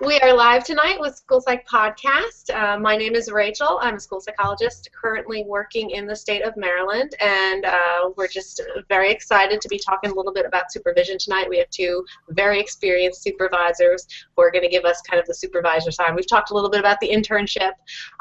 [0.00, 2.52] We are live tonight with School Psyched Podcast.
[2.52, 3.78] Uh, my name is Rachel.
[3.80, 8.60] I'm a school psychologist currently working in the state of Maryland, and uh, we're just
[8.88, 11.48] very excited to be talking a little bit about supervision tonight.
[11.48, 15.34] We have two very experienced supervisors who are going to give us kind of the
[15.34, 16.12] supervisor side.
[16.16, 17.74] We've talked a little bit about the internship,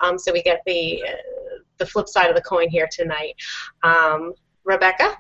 [0.04, 3.34] um, so we get the uh, the flip side of the coin here tonight.
[3.82, 4.34] Um,
[4.64, 5.18] Rebecca.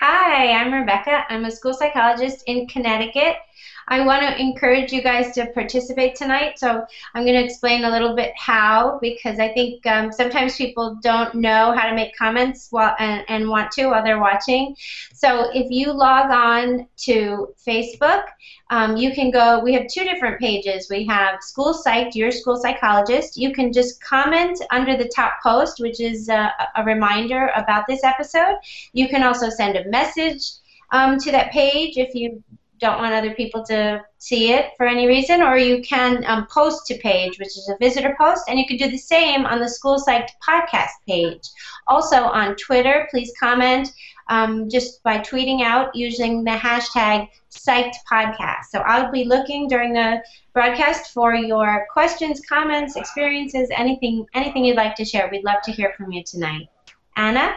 [0.00, 1.24] Hi, I'm Rebecca.
[1.30, 3.36] I'm a school psychologist in Connecticut.
[3.88, 6.58] I want to encourage you guys to participate tonight.
[6.58, 10.98] So I'm going to explain a little bit how because I think um, sometimes people
[11.02, 14.76] don't know how to make comments while and, and want to while they're watching.
[15.12, 18.24] So if you log on to Facebook,
[18.70, 19.60] um, you can go.
[19.60, 20.88] We have two different pages.
[20.88, 23.36] We have School Psych, your school psychologist.
[23.36, 28.02] You can just comment under the top post, which is a, a reminder about this
[28.02, 28.56] episode.
[28.92, 30.50] You can also send a message
[30.90, 32.42] um, to that page if you
[32.78, 36.86] don't want other people to see it for any reason, or you can um, post
[36.86, 39.68] to page, which is a visitor post, and you can do the same on the
[39.68, 41.42] School Psyched podcast page.
[41.86, 43.92] Also on Twitter, please comment
[44.28, 48.64] um, just by tweeting out using the hashtag Psyched Podcast.
[48.70, 54.76] So I'll be looking during the broadcast for your questions, comments, experiences, anything, anything you'd
[54.76, 55.28] like to share.
[55.30, 56.68] We'd love to hear from you tonight.
[57.16, 57.54] Anna.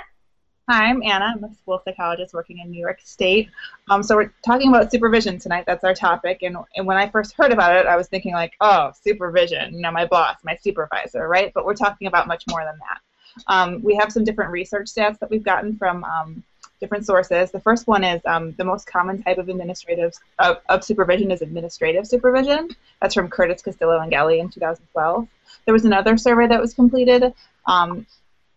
[0.70, 1.34] Hi, I'm Anna.
[1.34, 3.50] I'm a school psychologist working in New York State.
[3.90, 5.64] Um, so we're talking about supervision tonight.
[5.66, 6.44] That's our topic.
[6.44, 9.76] And, and when I first heard about it, I was thinking like, oh, supervision.
[9.76, 11.54] You know, my boss, my supervisor, right?
[11.54, 13.46] But we're talking about much more than that.
[13.48, 16.44] Um, we have some different research stats that we've gotten from um,
[16.82, 17.50] different sources.
[17.50, 21.42] The first one is um, the most common type of administrative of, of supervision is
[21.42, 22.68] administrative supervision.
[23.02, 25.30] That's from Curtis Castillo and Gelley in 2012.
[25.64, 27.34] There was another survey that was completed
[27.68, 28.06] um,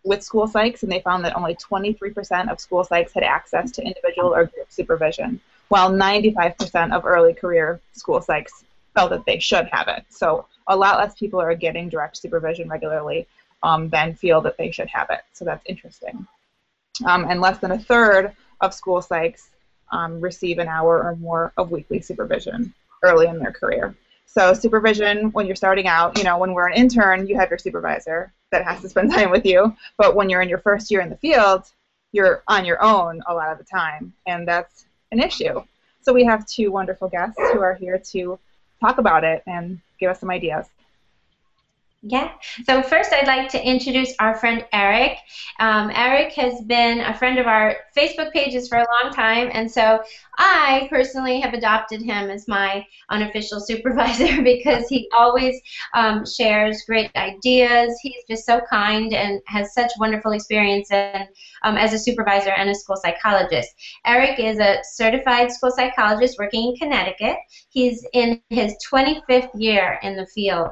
[0.03, 3.83] with school psychs, and they found that only 23% of school psychs had access to
[3.83, 8.63] individual or group supervision, while 95% of early career school psychs
[8.93, 10.03] felt that they should have it.
[10.09, 13.27] So a lot less people are getting direct supervision regularly
[13.63, 15.21] um, than feel that they should have it.
[15.33, 16.25] So that's interesting.
[17.05, 19.49] Um, and less than a third of school psychs
[19.91, 22.73] um, receive an hour or more of weekly supervision
[23.03, 23.95] early in their career.
[24.25, 27.57] So supervision, when you're starting out, you know, when we're an intern, you have your
[27.57, 29.75] supervisor that has to spend time with you.
[29.97, 31.63] But when you're in your first year in the field,
[32.11, 35.63] you're on your own a lot of the time, and that's an issue.
[36.01, 38.39] So we have two wonderful guests who are here to
[38.79, 40.67] talk about it and give us some ideas.
[42.03, 42.31] Yeah.
[42.65, 45.19] So first, I'd like to introduce our friend Eric.
[45.59, 49.69] Um, Eric has been a friend of our Facebook pages for a long time, and
[49.69, 50.01] so
[50.39, 55.61] I personally have adopted him as my unofficial supervisor because he always
[55.93, 57.95] um, shares great ideas.
[58.01, 61.27] He's just so kind and has such wonderful experience and,
[61.61, 63.69] um, as a supervisor and a school psychologist.
[64.07, 67.37] Eric is a certified school psychologist working in Connecticut.
[67.69, 70.71] He's in his 25th year in the field.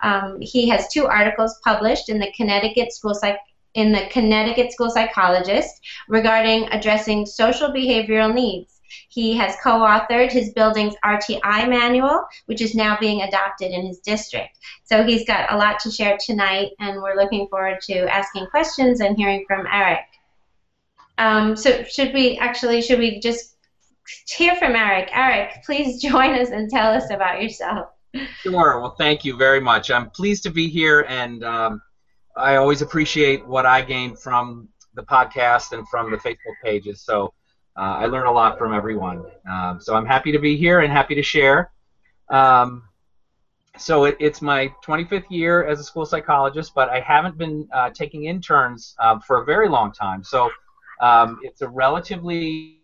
[0.00, 3.38] Um, he has two articles published in the Connecticut School Psych
[3.74, 8.80] in the Connecticut School Psychologist regarding addressing social behavioral needs.
[9.08, 14.58] He has co-authored his building's RTI manual, which is now being adopted in his district.
[14.84, 19.00] So he's got a lot to share tonight, and we're looking forward to asking questions
[19.00, 20.04] and hearing from Eric.
[21.18, 23.56] Um, so should we actually should we just
[24.28, 25.10] hear from Eric?
[25.12, 27.88] Eric, please join us and tell us about yourself.
[28.40, 28.80] Sure.
[28.80, 29.90] Well, thank you very much.
[29.90, 31.82] I'm pleased to be here, and um,
[32.36, 37.02] I always appreciate what I gain from the podcast and from the Facebook pages.
[37.02, 37.32] So
[37.76, 39.24] uh, I learn a lot from everyone.
[39.50, 41.70] Um, so I'm happy to be here and happy to share.
[42.30, 42.84] Um,
[43.76, 47.90] so it, it's my 25th year as a school psychologist, but I haven't been uh,
[47.90, 50.22] taking interns uh, for a very long time.
[50.22, 50.48] So
[51.00, 52.78] um, it's a relatively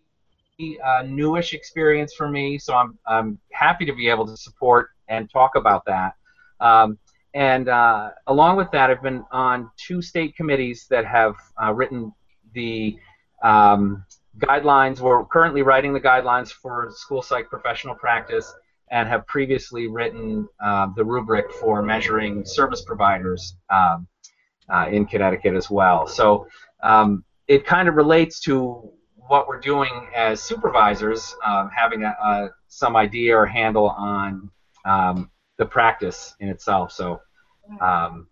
[0.83, 2.57] uh, newish experience for me.
[2.59, 6.13] So I'm, I'm happy to be able to support and talk about that.
[6.59, 6.97] Um,
[7.33, 12.13] and uh, along with that, I've been on two state committees that have uh, written
[12.53, 12.97] the
[13.43, 14.05] um,
[14.39, 14.99] guidelines.
[14.99, 18.53] We're currently writing the guidelines for school psych professional practice
[18.89, 24.07] and have previously written uh, the rubric for measuring service providers um,
[24.69, 26.07] uh, in Connecticut as well.
[26.07, 26.47] So
[26.83, 32.49] um, it kind of relates to what we're doing as supervisors, um, having a, a,
[32.67, 34.49] some idea or handle on
[34.85, 36.91] um, the practice in itself.
[36.91, 37.21] So,
[37.79, 38.27] um,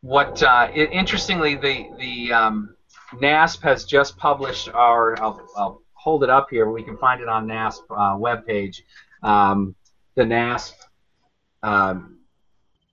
[0.00, 2.76] what uh, it, interestingly, the the um,
[3.14, 5.20] NASP has just published our.
[5.22, 6.70] I'll, I'll, hold it up here.
[6.70, 8.82] We can find it on NASP uh, webpage.
[9.22, 9.74] Um,
[10.16, 10.74] the NASP
[11.62, 12.18] um,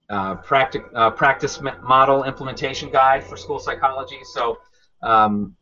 [0.09, 4.19] uh, practic, uh, practice model implementation guide for school psychology.
[4.23, 4.59] So,
[5.03, 5.57] um,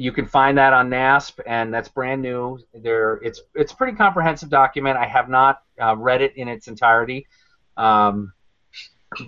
[0.00, 2.58] you can find that on NASP, and that's brand new.
[2.72, 4.96] There, it's it's a pretty comprehensive document.
[4.96, 7.26] I have not uh, read it in its entirety,
[7.76, 8.32] um,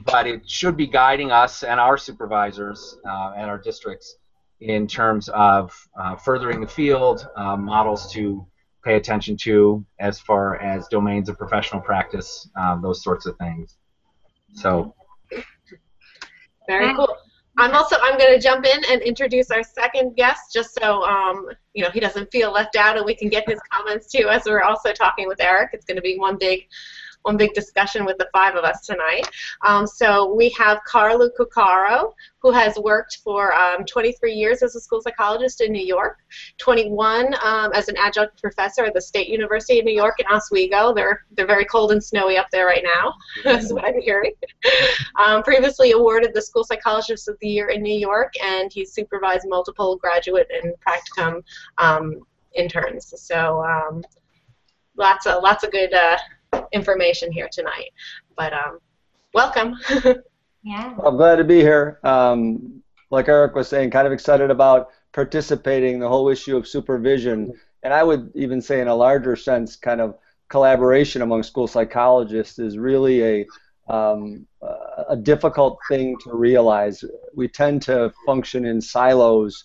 [0.06, 4.16] but it should be guiding us and our supervisors uh, and our districts
[4.60, 8.46] in terms of uh, furthering the field, uh, models to
[8.82, 13.76] pay attention to as far as domains of professional practice, um, those sorts of things.
[14.54, 14.94] So.
[16.66, 17.14] Very cool.
[17.62, 21.46] I'm also I'm going to jump in and introduce our second guest, just so um,
[21.74, 24.28] you know he doesn't feel left out, and we can get his comments too.
[24.28, 26.66] As we're also talking with Eric, it's going to be one big
[27.22, 29.28] one big discussion with the five of us tonight.
[29.62, 34.80] Um, so we have Carlo Cuccaro, who has worked for um, 23 years as a
[34.80, 36.18] school psychologist in New York,
[36.58, 40.92] 21 um, as an adjunct professor at the State University of New York in Oswego.
[40.92, 43.14] They're they're very cold and snowy up there right now.
[43.44, 44.32] That's what I'm hearing.
[45.16, 49.46] Um, previously awarded the School Psychologist of the Year in New York, and he's supervised
[49.48, 51.42] multiple graduate and practicum
[51.78, 52.20] um,
[52.54, 53.14] interns.
[53.16, 54.02] So um,
[54.96, 56.18] lots of lots of good uh,
[56.72, 57.92] information here tonight.
[58.36, 58.78] But um,
[59.34, 59.74] welcome.
[60.62, 60.96] yeah.
[61.04, 62.00] I'm glad to be here.
[62.04, 67.52] Um, like Eric was saying, kind of excited about participating the whole issue of supervision,
[67.82, 70.16] and I would even say in a larger sense, kind of
[70.48, 73.46] collaboration among school psychologists is really a
[73.92, 74.46] um,
[75.08, 77.04] a difficult thing to realize.
[77.34, 79.64] We tend to function in silos,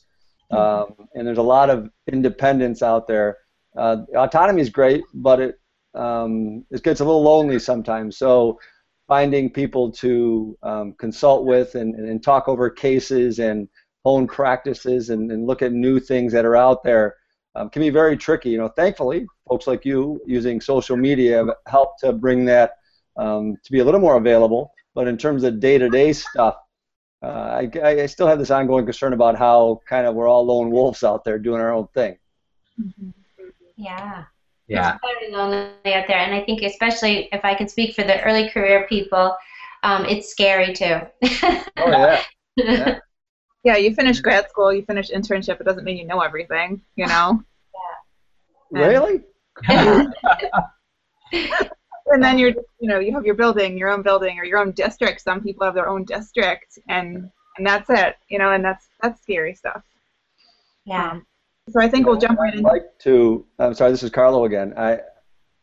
[0.52, 3.38] um, and there's a lot of independence out there.
[3.76, 5.60] Uh, autonomy is great, but it
[5.98, 8.18] um, it gets a little lonely sometimes.
[8.18, 8.60] So
[9.08, 13.70] finding people to um, consult with and, and, talk over cases and
[14.04, 17.16] hone practices and, and, look at new things that are out there
[17.56, 18.50] um, can be very tricky.
[18.50, 22.74] You know, thankfully, folks like you using social media have helped to bring that
[23.16, 24.72] um, to be a little more available.
[24.94, 26.56] But in terms of day-to-day stuff,
[27.24, 30.70] uh, I, I, still have this ongoing concern about how kind of we're all lone
[30.70, 32.18] wolves out there doing our own thing.
[32.80, 33.10] Mm-hmm.
[33.76, 34.26] Yeah.
[34.68, 34.96] Yeah.
[34.96, 38.22] It's very lonely out there, and I think especially if I can speak for the
[38.24, 39.36] early career people,
[39.84, 41.00] um, it's scary too.
[41.24, 42.24] oh yeah.
[42.58, 43.00] yeah.
[43.64, 45.60] Yeah, you finish grad school, you finish internship.
[45.60, 47.44] It doesn't mean you know everything, you know.
[48.72, 48.88] Yeah.
[48.88, 49.24] Really?
[52.08, 54.72] and then you're, you know, you have your building, your own building, or your own
[54.72, 55.22] district.
[55.22, 59.22] Some people have their own district, and and that's it, you know, and that's that's
[59.22, 59.84] scary stuff.
[60.86, 61.12] Yeah.
[61.12, 61.26] Um,
[61.70, 62.66] so I think we'll jump right in.
[62.66, 63.46] I'd like to.
[63.60, 63.92] I'm sorry.
[63.92, 64.74] This is Carlo again.
[64.78, 65.00] I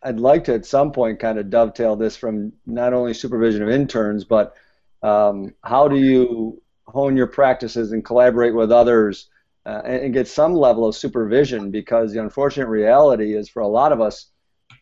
[0.02, 3.70] I'd like to at some point kind of dovetail this from not only supervision of
[3.70, 4.54] interns, but
[5.02, 9.30] um, how do you hone your practices and collaborate with others
[9.64, 11.70] uh, and, and, get some level of supervision?
[11.70, 14.30] Because the unfortunate reality is, for a lot of us,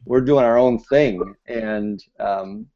[0.04, 2.66] we're doing our own thing, and um,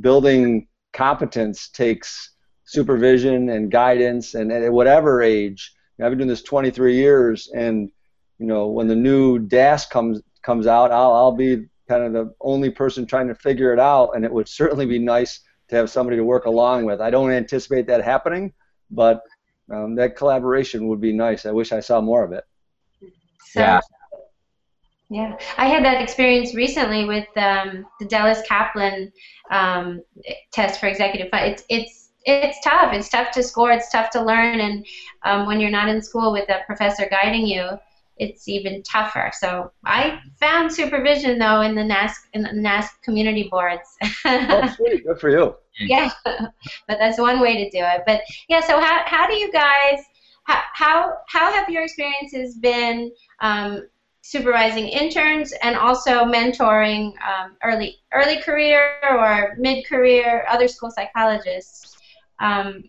[0.00, 2.30] building competence takes
[2.64, 5.72] supervision and guidance, and at whatever age
[6.02, 7.90] I've been doing this 23 years, and
[8.38, 12.34] you know, when the new DAS comes comes out, I'll I'll be kind of the
[12.40, 15.90] only person trying to figure it out, and it would certainly be nice to have
[15.90, 17.00] somebody to work along with.
[17.00, 18.52] I don't anticipate that happening,
[18.90, 19.22] but
[19.70, 21.46] um, that collaboration would be nice.
[21.46, 22.44] I wish I saw more of it.
[23.52, 23.80] So, yeah.
[25.08, 29.12] Yeah, I had that experience recently with um, the Delis Kaplan
[29.50, 30.00] um,
[30.52, 31.28] test for executive.
[31.32, 32.92] It's it's it's tough.
[32.92, 33.72] It's tough to score.
[33.72, 34.86] It's tough to learn, and
[35.24, 37.68] um, when you're not in school with a professor guiding you,
[38.16, 39.32] it's even tougher.
[39.34, 43.96] So I found supervision though in the NASC in the NASP community boards.
[44.24, 45.04] oh, sweet.
[45.04, 45.54] Good for you.
[45.80, 48.02] Yeah, but that's one way to do it.
[48.06, 50.00] But yeah, so how how do you guys
[50.44, 53.12] how how, how have your experiences been?
[53.40, 53.88] Um,
[54.24, 61.96] supervising interns and also mentoring um, early early career or mid career other school psychologists
[62.40, 62.84] um,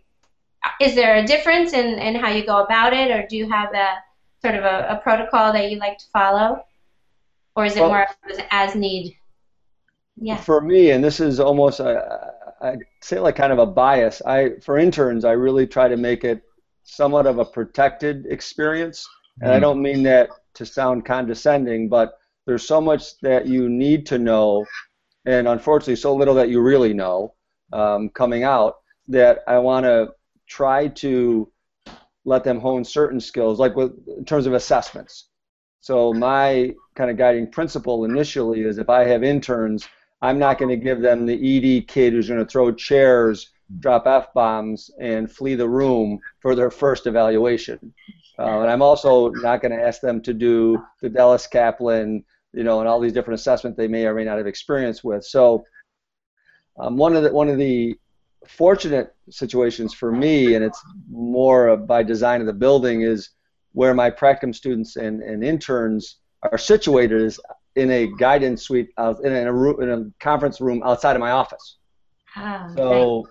[0.79, 3.73] is there a difference in, in how you go about it, or do you have
[3.73, 3.95] a
[4.41, 6.65] sort of a, a protocol that you like to follow,
[7.55, 8.07] or is it well, more
[8.51, 9.17] as need?
[10.15, 10.37] Yeah.
[10.37, 14.21] For me, and this is almost a, I say like kind of a bias.
[14.25, 16.43] I for interns, I really try to make it
[16.83, 19.07] somewhat of a protected experience,
[19.41, 19.57] and mm-hmm.
[19.57, 24.17] I don't mean that to sound condescending, but there's so much that you need to
[24.17, 24.65] know,
[25.25, 27.33] and unfortunately, so little that you really know
[27.71, 28.75] um, coming out
[29.07, 30.09] that I want to
[30.47, 31.51] try to
[32.25, 35.29] let them hone certain skills, like with in terms of assessments.
[35.81, 39.87] So my kind of guiding principle initially is if I have interns,
[40.21, 44.07] I'm not going to give them the ED kid who's going to throw chairs, drop
[44.07, 47.93] f bombs, and flee the room for their first evaluation.
[48.39, 52.63] Uh, and I'm also not going to ask them to do the Delis Kaplan, you
[52.63, 55.25] know, and all these different assessments they may or may not have experience with.
[55.25, 55.65] So
[56.79, 57.97] um, one of the one of the
[58.47, 63.29] fortunate situations for me, and it's more by design of the building, is
[63.73, 66.17] where my practicum students and, and interns
[66.51, 67.39] are situated is
[67.75, 71.31] in a guidance suite out, in, a room, in a conference room outside of my
[71.31, 71.77] office.
[72.37, 73.27] Oh, So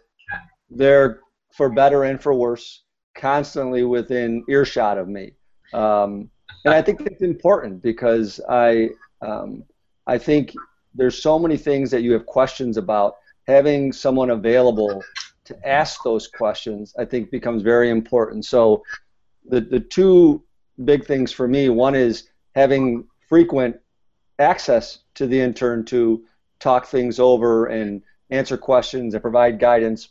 [0.70, 1.20] they're
[1.54, 5.34] for better and for worse, constantly within earshot of me.
[5.72, 6.30] Um,
[6.64, 8.90] and I think it's important because I
[9.20, 9.64] um,
[10.06, 10.54] I think
[10.94, 13.16] there's so many things that you have questions about.
[13.46, 15.02] Having someone available
[15.44, 18.44] to ask those questions, I think, becomes very important.
[18.44, 18.82] So
[19.48, 20.42] the the two
[20.84, 23.76] big things for me, one is having frequent
[24.38, 26.24] access to the intern to
[26.60, 30.08] talk things over and answer questions and provide guidance.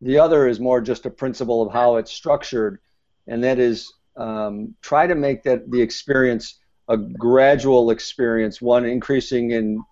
[0.00, 2.80] The other is more just a principle of how it's structured,
[3.26, 9.52] and that is um, try to make that the experience a gradual experience, one increasing
[9.52, 9.82] in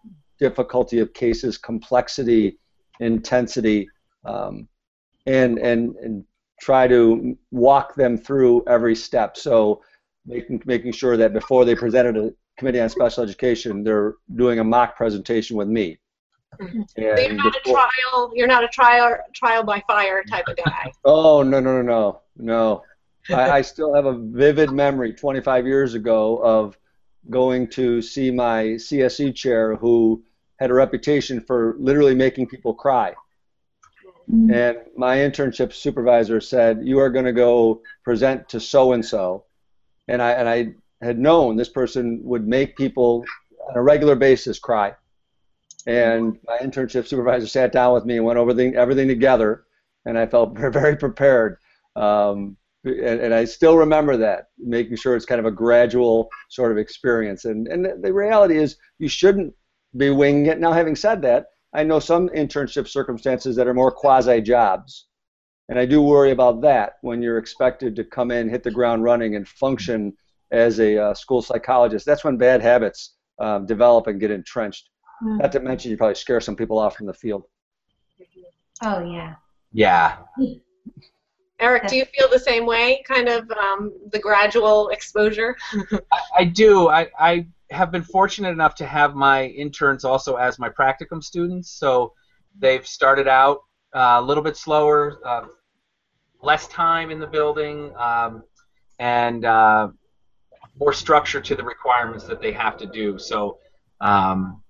[0.42, 2.58] difficulty of cases, complexity,
[2.99, 3.88] intensity,
[4.25, 4.68] um,
[5.26, 6.25] and and and
[6.61, 9.37] try to walk them through every step.
[9.37, 9.82] So
[10.26, 14.64] making making sure that before they presented a committee on special education, they're doing a
[14.64, 15.99] mock presentation with me.
[16.61, 16.66] So
[16.99, 18.32] you're not a trial.
[18.34, 20.92] You're not a trial trial by fire type of guy.
[21.04, 22.82] Oh no no no no no!
[23.30, 26.76] I, I still have a vivid memory 25 years ago of
[27.30, 30.22] going to see my CSE chair who
[30.62, 33.12] had a reputation for literally making people cry.
[34.54, 39.45] And my internship supervisor said, "You are going to go present to so and so,"
[40.09, 43.25] and I and I had known this person would make people
[43.69, 44.95] on a regular basis cry.
[45.87, 49.64] And my internship supervisor sat down with me and went over the, everything together,
[50.07, 51.59] and I felt very prepared.
[51.97, 56.73] Um, and, and I still remember that, making sure it's kind of a gradual sort
[56.73, 57.45] of experience.
[57.45, 59.54] And, and the reality is, you shouldn't
[59.96, 60.61] be winging it.
[60.61, 65.06] Now, having said that, I know some internship circumstances that are more quasi jobs.
[65.68, 69.04] And I do worry about that when you're expected to come in, hit the ground
[69.04, 70.12] running, and function
[70.50, 72.04] as a uh, school psychologist.
[72.04, 74.90] That's when bad habits um, develop and get entrenched.
[75.22, 75.38] Mm.
[75.40, 77.44] Not to mention, you probably scare some people off from the field.
[78.82, 79.37] Oh yeah.
[79.72, 80.18] Yeah.
[81.61, 83.04] Eric, do you feel the same way?
[83.06, 85.56] Kind of um, the gradual exposure.
[86.12, 86.88] I, I do.
[86.88, 91.71] I, I have been fortunate enough to have my interns also as my practicum students.
[91.71, 92.12] So
[92.59, 93.59] they've started out
[93.95, 95.47] uh, a little bit slower, uh,
[96.43, 98.43] less time in the building, um,
[98.99, 99.88] and uh,
[100.79, 103.19] more structure to the requirements that they have to do.
[103.19, 103.59] So
[104.00, 104.62] um,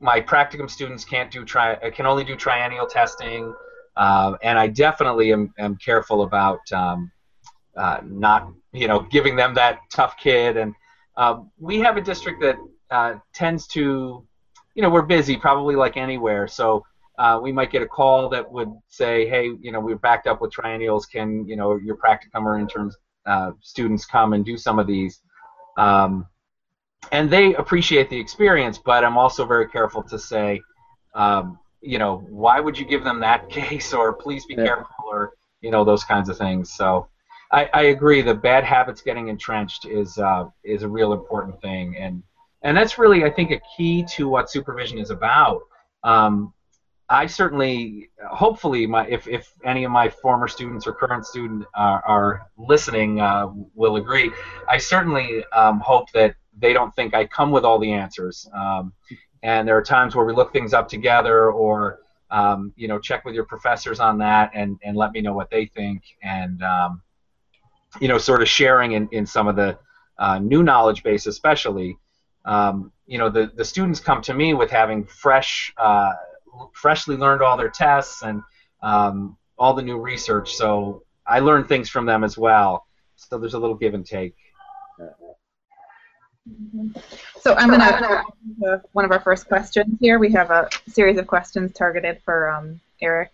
[0.00, 3.54] my practicum students can't do tri- can only do triennial testing.
[3.96, 7.10] Uh, and I definitely am, am careful about um,
[7.76, 10.56] uh, not, you know, giving them that tough kid.
[10.56, 10.74] And
[11.16, 12.56] uh, we have a district that
[12.90, 14.26] uh, tends to,
[14.74, 16.46] you know, we're busy, probably like anywhere.
[16.46, 16.84] So
[17.18, 20.40] uh, we might get a call that would say, hey, you know, we're backed up
[20.40, 21.06] with triennials.
[21.06, 25.20] Can, you know, your practicum or interns uh, students come and do some of these?
[25.78, 26.26] Um,
[27.12, 30.60] and they appreciate the experience, but I'm also very careful to say,
[31.14, 34.64] um, you know, why would you give them that case or please be Yeah.
[34.64, 36.74] careful or, you know, those kinds of things.
[36.74, 37.08] So
[37.52, 41.96] I, I agree the bad habits getting entrenched is uh, is a real important thing.
[41.96, 42.22] And,
[42.62, 45.62] and that's really, I think, a key to what supervision is about.
[46.02, 46.52] Um,
[47.08, 52.04] I certainly, hopefully, my if, if any of my former students or current students are,
[52.04, 54.32] are listening, uh, will agree.
[54.68, 58.48] I certainly um, hope that they don't think I come with all the answers.
[58.52, 58.92] Um,
[59.44, 62.00] and there are times where we look things up together, or
[62.32, 65.48] um, you know, check with your professors on that, and, and let me know what
[65.50, 67.02] they think, and um,
[68.00, 69.78] you know, sort of sharing in, in some of the
[70.18, 71.98] uh, new knowledge base, especially.
[72.44, 76.12] Um, you know, the, the students come to me with having fresh, uh,
[76.72, 78.42] freshly learned all their tests and
[78.82, 80.54] um, all the new research.
[80.54, 82.86] So I learn things from them as well.
[83.16, 84.34] So there's a little give and take.
[87.40, 90.18] So I'm going to one of our first questions here.
[90.18, 93.32] We have a series of questions targeted for um, Eric.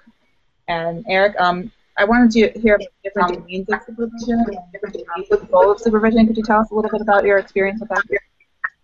[0.69, 5.41] And Eric, um, I wanted to hear about different domains of supervision, different domains of
[5.41, 6.27] the goal of supervision.
[6.27, 8.03] Could you tell us a little bit about your experience with that?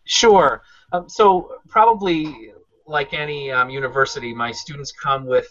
[0.05, 0.62] Sure.
[0.93, 2.53] Um, so probably
[2.87, 5.49] like any um, university, my students come with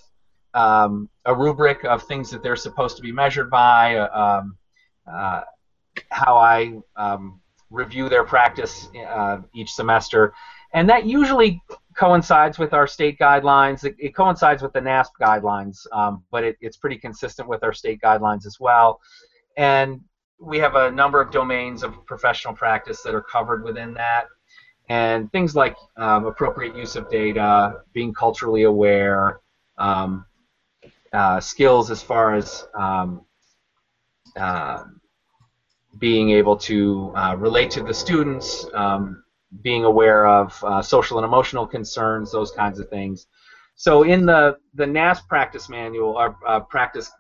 [0.54, 4.58] um, a rubric of things that they're supposed to be measured by, uh, um,
[5.12, 5.42] uh,
[6.10, 10.34] how I um, review their practice uh, each semester,
[10.74, 11.62] and that usually
[11.98, 13.84] coincides with our state guidelines.
[13.84, 17.74] It, it coincides with the NASP guidelines, um, but it, it's pretty consistent with our
[17.74, 19.00] state guidelines as well.
[19.58, 20.02] And
[20.40, 24.28] we have a number of domains of professional practice that are covered within that
[24.90, 29.42] and things like um, appropriate use of data, being culturally aware,
[29.78, 30.26] um,
[31.14, 33.26] uh, skills as far as um,
[34.36, 34.84] uh,
[35.98, 39.24] being able to uh, relate to the students, um,
[39.62, 43.28] being aware of uh, social and emotional concerns, those kinds of things.
[43.76, 47.12] So in the, the NASP practice manual, our uh, practice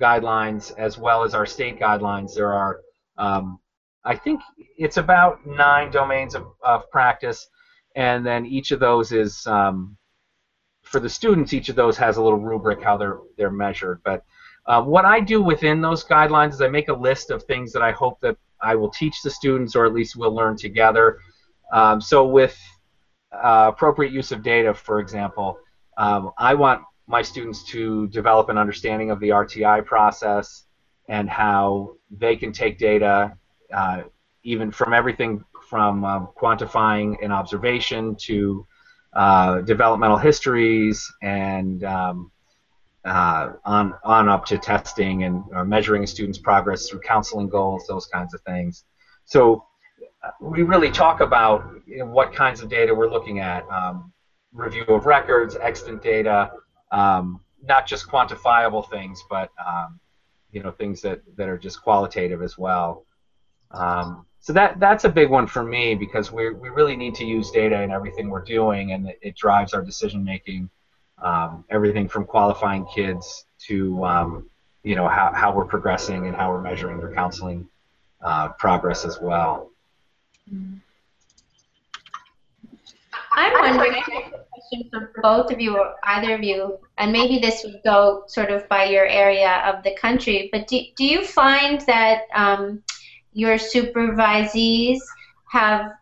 [0.00, 2.80] guidelines, as well as our state guidelines, there are,
[3.18, 3.58] um,
[4.04, 4.40] I think
[4.76, 7.48] it's about nine domains of, of practice,
[7.96, 9.96] and then each of those is, um,
[10.82, 14.00] for the students, each of those has a little rubric how they're, they're measured.
[14.04, 14.24] But
[14.66, 17.82] uh, what I do within those guidelines is I make a list of things that
[17.82, 21.18] I hope that I will teach the students, or at least we'll learn together.
[21.72, 22.56] Um, so with
[23.32, 25.58] uh, appropriate use of data, for example,
[25.96, 30.64] um, I want my students to develop an understanding of the RTI process
[31.08, 33.36] and how they can take data,
[33.72, 34.02] uh,
[34.44, 38.66] even from everything from um, quantifying an observation to
[39.14, 42.30] uh, developmental histories and um,
[43.04, 48.06] uh, on on up to testing and measuring a student's progress through counseling goals, those
[48.06, 48.84] kinds of things.
[49.24, 49.64] So
[50.40, 53.68] we really talk about you know, what kinds of data we're looking at.
[53.68, 54.12] Um,
[54.52, 56.50] review of records, extant data,
[56.90, 59.98] um, not just quantifiable things, but um,
[60.52, 63.06] you know things that, that are just qualitative as well.
[63.70, 67.24] Um, so that that's a big one for me because we we really need to
[67.24, 70.68] use data in everything we're doing, and it, it drives our decision making.
[71.18, 74.50] Um, everything from qualifying kids to um,
[74.82, 77.68] you know how, how we're progressing and how we're measuring their counseling
[78.20, 79.71] uh, progress as well.
[83.34, 87.12] I'm wondering, I have a question for both of you or either of you, and
[87.12, 91.04] maybe this would go sort of by your area of the country, but do, do
[91.04, 92.82] you find that um,
[93.32, 94.98] your supervisees
[95.50, 95.92] have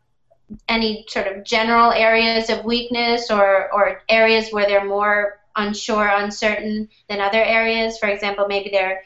[0.68, 6.88] any sort of general areas of weakness or, or areas where they're more unsure, uncertain
[7.08, 7.98] than other areas?
[7.98, 9.02] For example, maybe they're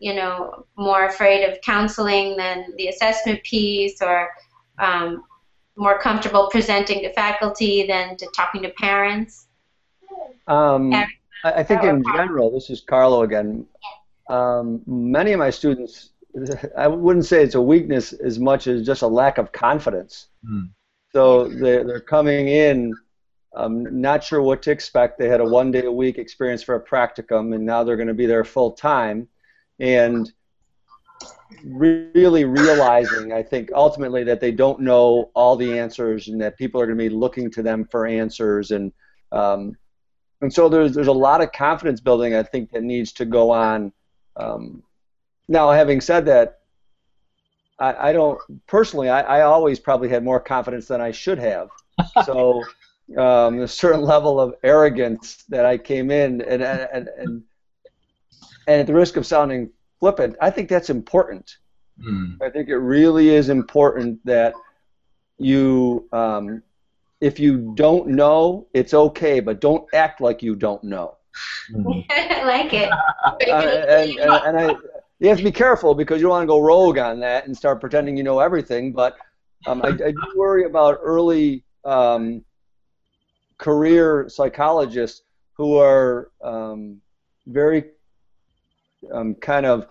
[0.00, 4.30] you know more afraid of counseling than the assessment piece or
[4.78, 5.24] um,
[5.76, 9.46] more comfortable presenting to faculty than to talking to parents?
[10.46, 11.06] Um, I,
[11.44, 13.66] I think in general, this is Carlo again.
[14.28, 16.10] Um, many of my students,
[16.76, 20.28] I wouldn't say it's a weakness as much as just a lack of confidence.
[20.48, 20.70] Mm.
[21.12, 22.94] So they're, they're coming in
[23.54, 25.18] um, not sure what to expect.
[25.18, 28.08] They had a one day a week experience for a practicum, and now they're going
[28.08, 29.28] to be there full time.
[29.80, 30.30] And
[31.64, 36.80] really realizing, I think, ultimately that they don't know all the answers and that people
[36.80, 38.70] are going to be looking to them for answers.
[38.70, 38.92] And
[39.32, 39.76] um,
[40.40, 43.50] and so there's there's a lot of confidence building I think that needs to go
[43.50, 43.92] on.
[44.36, 44.82] Um,
[45.48, 46.60] now, having said that,
[47.78, 49.08] I, I don't personally.
[49.08, 51.68] I, I always probably had more confidence than I should have.
[52.24, 52.62] So
[53.16, 57.42] um, a certain level of arrogance that I came in and and and,
[58.66, 61.56] and at the risk of sounding flippant, I think that's important.
[62.00, 62.40] Mm.
[62.42, 64.54] I think it really is important that
[65.38, 66.62] you, um,
[67.20, 71.16] if you don't know, it's okay, but don't act like you don't know.
[71.72, 72.04] Mm.
[72.10, 72.90] I like it.
[73.24, 74.76] Uh, and, and, and I,
[75.18, 77.56] you have to be careful because you don't want to go rogue on that and
[77.56, 78.92] start pretending you know everything.
[78.92, 79.16] But
[79.66, 82.44] um, I, I, do worry about early um,
[83.58, 85.22] career psychologists
[85.54, 87.00] who are um,
[87.46, 87.84] very
[89.12, 89.86] um, kind of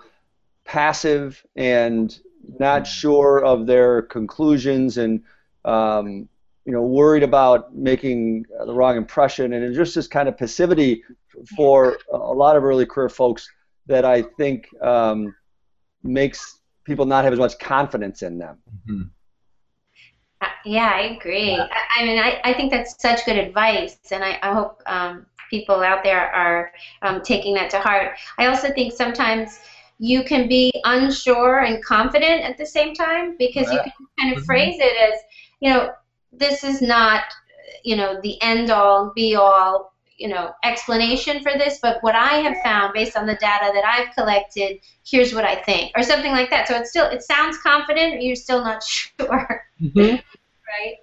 [0.66, 2.20] passive and
[2.60, 5.22] not sure of their conclusions and
[5.66, 6.28] um,
[6.66, 11.04] you know worried about making the wrong impression and it's just this kind of passivity
[11.56, 13.50] for a lot of early career folks
[13.88, 15.34] that I think um,
[16.04, 18.58] makes people not have as much confidence in them.
[18.70, 19.02] Mm-hmm.
[20.42, 21.56] Uh, yeah, I agree.
[21.56, 21.68] I,
[22.00, 25.76] I mean, I, I think that's such good advice, and I, I hope um, people
[25.82, 28.18] out there are um, taking that to heart.
[28.38, 29.60] I also think sometimes
[30.00, 34.44] you can be unsure and confident at the same time because you can kind of
[34.44, 35.20] phrase it as,
[35.60, 35.92] you know,
[36.32, 37.24] this is not,
[37.84, 42.36] you know, the end all, be all, you know, explanation for this, but what I
[42.36, 46.32] have found based on the data that I've collected, here's what I think, or something
[46.32, 46.68] like that.
[46.68, 48.84] So it's still, it sounds confident, but you're still not
[49.20, 50.22] sure, Mhm.
[50.68, 50.96] right?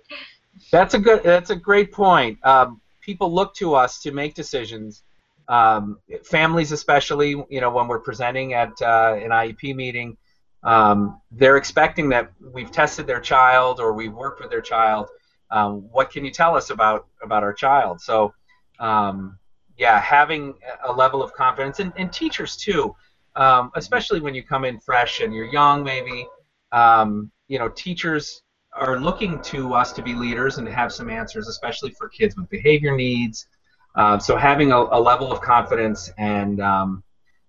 [0.70, 1.22] That's a good.
[1.22, 2.38] That's a great point.
[2.44, 5.02] Um, people look to us to make decisions.
[5.48, 10.16] Um, families, especially, you know, when we're presenting at uh, an IEP meeting,
[10.62, 15.08] um, they're expecting that we've tested their child or we've worked with their child.
[15.50, 18.00] Um, what can you tell us about about our child?
[18.00, 18.32] So,
[18.80, 19.38] um,
[19.76, 20.54] yeah, having
[20.86, 22.96] a level of confidence, and, and teachers too,
[23.36, 26.26] um, especially when you come in fresh and you're young, maybe.
[26.72, 28.42] Um, you know, teachers
[28.74, 32.36] are looking to us to be leaders and to have some answers, especially for kids
[32.36, 33.46] with behavior needs.
[33.94, 37.04] Uh, so having a, a, level of confidence and um,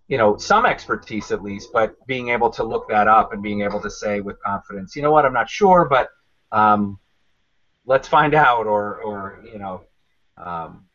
[0.07, 3.61] you know, some expertise at least, but being able to look that up and being
[3.61, 6.09] able to say with confidence, you know what, I'm not sure, but
[6.51, 6.99] um,
[7.85, 9.81] let's find out, or, or you know,
[10.37, 10.85] um,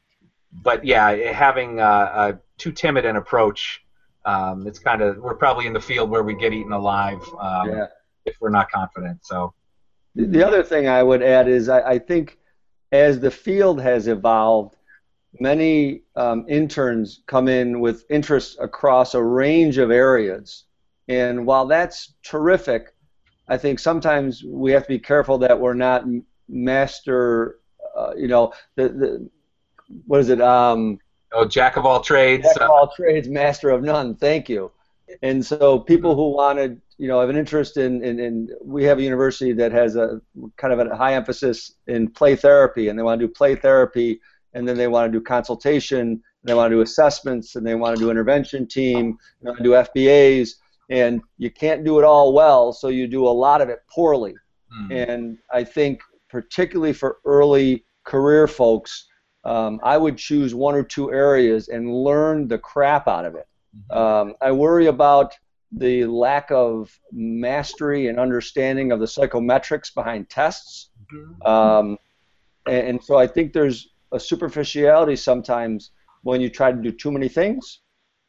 [0.53, 3.83] but yeah, having a, a too timid an approach,
[4.25, 7.71] um, it's kind of we're probably in the field where we get eaten alive um,
[7.71, 7.87] Yeah.
[8.27, 9.25] if we're not confident.
[9.25, 9.55] So
[10.14, 12.38] The- The other thing I would add is I, I think
[12.92, 14.77] as the field has evolved,
[15.38, 20.64] many um, interns come in with interests across a range of areas.
[21.09, 22.94] And while that's terrific,
[23.49, 26.05] I think sometimes we have to be careful that we're not
[26.49, 27.59] master,
[27.96, 29.31] uh, you know, the, the
[30.07, 30.40] what is it?
[30.40, 30.99] Um,
[31.33, 32.44] oh, jack of all trades.
[32.44, 34.14] Jack of all trades, master of none.
[34.16, 34.70] Thank you.
[35.23, 38.84] And so people who wanted, you know, I have an interest in, in, in we
[38.84, 40.20] have a university that has a
[40.58, 44.20] kind of a high emphasis in play therapy, and they want to do play therapy,
[44.52, 47.74] and then they want to do consultation, and they want to do assessments, and they
[47.74, 50.56] want to do intervention team, and they want to do FBAs,
[50.90, 54.34] and you can't do it all well, so you do a lot of it poorly.
[54.70, 54.92] hmm.
[54.92, 59.08] And I think, particularly for early career folks,
[59.44, 63.46] um, I would choose one or two areas and learn the crap out of it.
[63.90, 65.32] Um, I worry about
[65.72, 70.90] the lack of mastery and understanding of the psychometrics behind tests.
[71.44, 71.96] Um,
[72.66, 75.90] and, and so I think there's a superficiality sometimes
[76.22, 77.80] when you try to do too many things.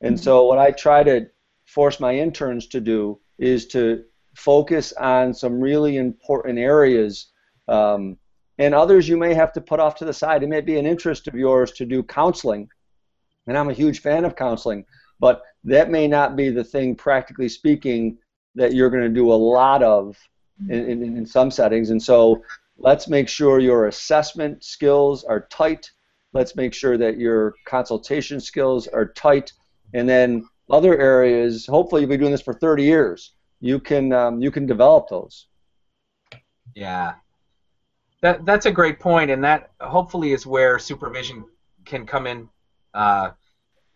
[0.01, 1.27] And so what I try to
[1.65, 4.03] force my interns to do is to
[4.35, 7.27] focus on some really important areas.
[7.67, 8.17] Um,
[8.57, 10.43] and others you may have to put off to the side.
[10.43, 12.69] It may be an interest of yours to do counseling,
[13.47, 14.85] and I'm a huge fan of counseling,
[15.21, 18.17] but that may not be the thing, practically speaking,
[18.55, 20.17] that you're going to do a lot of
[20.67, 21.91] in, in, in some settings.
[21.91, 22.43] And so
[22.77, 25.89] let's make sure your assessment skills are tight.
[26.33, 29.53] Let's make sure that your consultation skills are tight.
[29.93, 33.33] And then other areas, hopefully you'll be doing this for 30 years.
[33.59, 35.45] You can um, you can develop those.
[36.73, 37.13] Yeah.
[38.21, 41.45] That that's a great point, and that hopefully is where supervision
[41.85, 42.49] can come in
[42.93, 43.31] uh,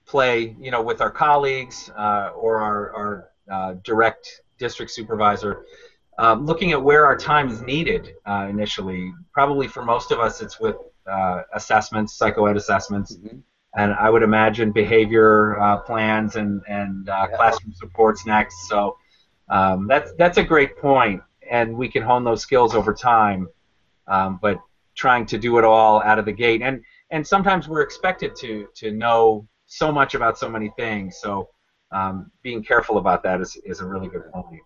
[0.06, 0.56] play.
[0.60, 5.65] You know, with our colleagues uh, or our, our uh, direct district supervisor,
[6.18, 9.13] um, looking at where our time is needed uh, initially.
[9.34, 10.76] Probably for most of us, it's with
[11.10, 13.18] uh, assessments, psychoed assessments,
[13.76, 17.38] and I would imagine behavior uh, plans and and uh, Yeah.
[17.38, 18.56] classroom supports next.
[18.70, 18.98] So
[19.50, 23.48] um, that's that's a great point, and we can hone those skills over time.
[24.08, 24.60] Um, but
[24.96, 28.68] trying to do it all out of the gate, and and sometimes we're expected to
[28.76, 31.17] to know so much about so many things.
[31.21, 31.49] So
[31.91, 34.62] um, being careful about that is is a really good point.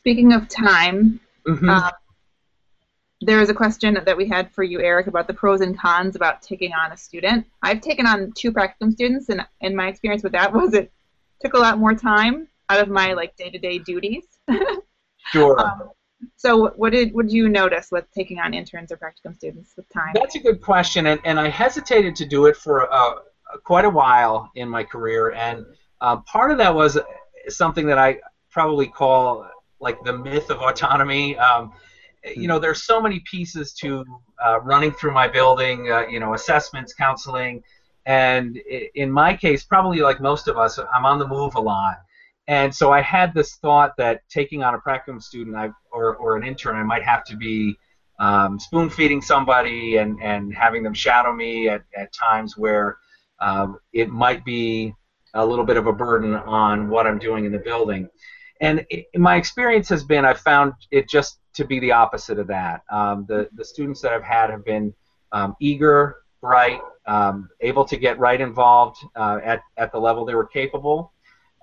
[0.00, 1.68] Speaking of time, Mhm.
[1.68, 1.90] uh,
[3.20, 6.14] there was a question that we had for you, Eric, about the pros and cons
[6.14, 7.46] about taking on a student.
[7.62, 10.92] I've taken on two practicum students, and in my experience with that was it
[11.40, 14.24] took a lot more time out of my like day-to-day duties.
[15.32, 15.58] sure.
[15.58, 15.90] Um,
[16.36, 20.12] so, what did did you notice with taking on interns or practicum students with time?
[20.14, 23.16] That's a good question, and, and I hesitated to do it for uh,
[23.62, 25.64] quite a while in my career, and
[26.00, 26.98] uh, part of that was
[27.48, 28.18] something that I
[28.50, 29.48] probably call
[29.80, 31.36] like the myth of autonomy.
[31.38, 31.72] Um,
[32.36, 34.04] you know, there's so many pieces to
[34.44, 37.62] uh, running through my building, uh, you know, assessments, counseling,
[38.06, 38.56] and
[38.94, 41.96] in my case, probably like most of us, I'm on the move a lot.
[42.46, 46.36] And so I had this thought that taking on a practicum student I, or, or
[46.36, 47.76] an intern, I might have to be
[48.18, 52.98] um, spoon feeding somebody and, and having them shadow me at, at times where
[53.40, 54.94] um, it might be
[55.34, 58.08] a little bit of a burden on what I'm doing in the building.
[58.60, 62.46] And i my experience has been I've found it just to be the opposite of
[62.48, 62.82] that.
[62.90, 64.94] Um, the, the students that I've had have been
[65.32, 70.34] um, eager, bright, um, able to get right involved uh, at, at the level they
[70.34, 71.12] were capable.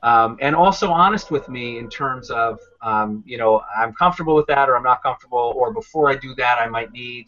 [0.04, 4.48] Um, and also honest with me in terms of, um, you know, I'm comfortable with
[4.48, 7.28] that or I'm not comfortable, or before I do that, I might need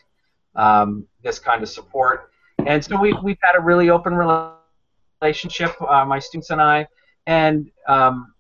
[0.56, 2.32] um, this kind of support.
[2.66, 4.14] And so we, we've had a really open
[5.22, 6.88] relationship, uh, my students and I.
[7.28, 8.34] And um,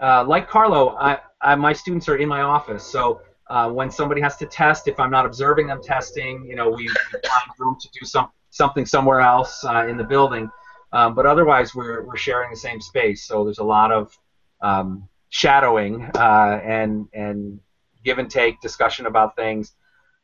[0.00, 2.84] uh, like Carlo, I, I, my students are in my office.
[2.84, 6.70] So uh, when somebody has to test, if I'm not observing them testing, you know,
[6.70, 10.48] we, we find room to do some, something somewhere else uh, in the building.
[10.92, 14.18] Um, but otherwise, we're, we're sharing the same space, so there's a lot of
[14.60, 17.60] um, shadowing uh, and and
[18.04, 19.74] give and take discussion about things.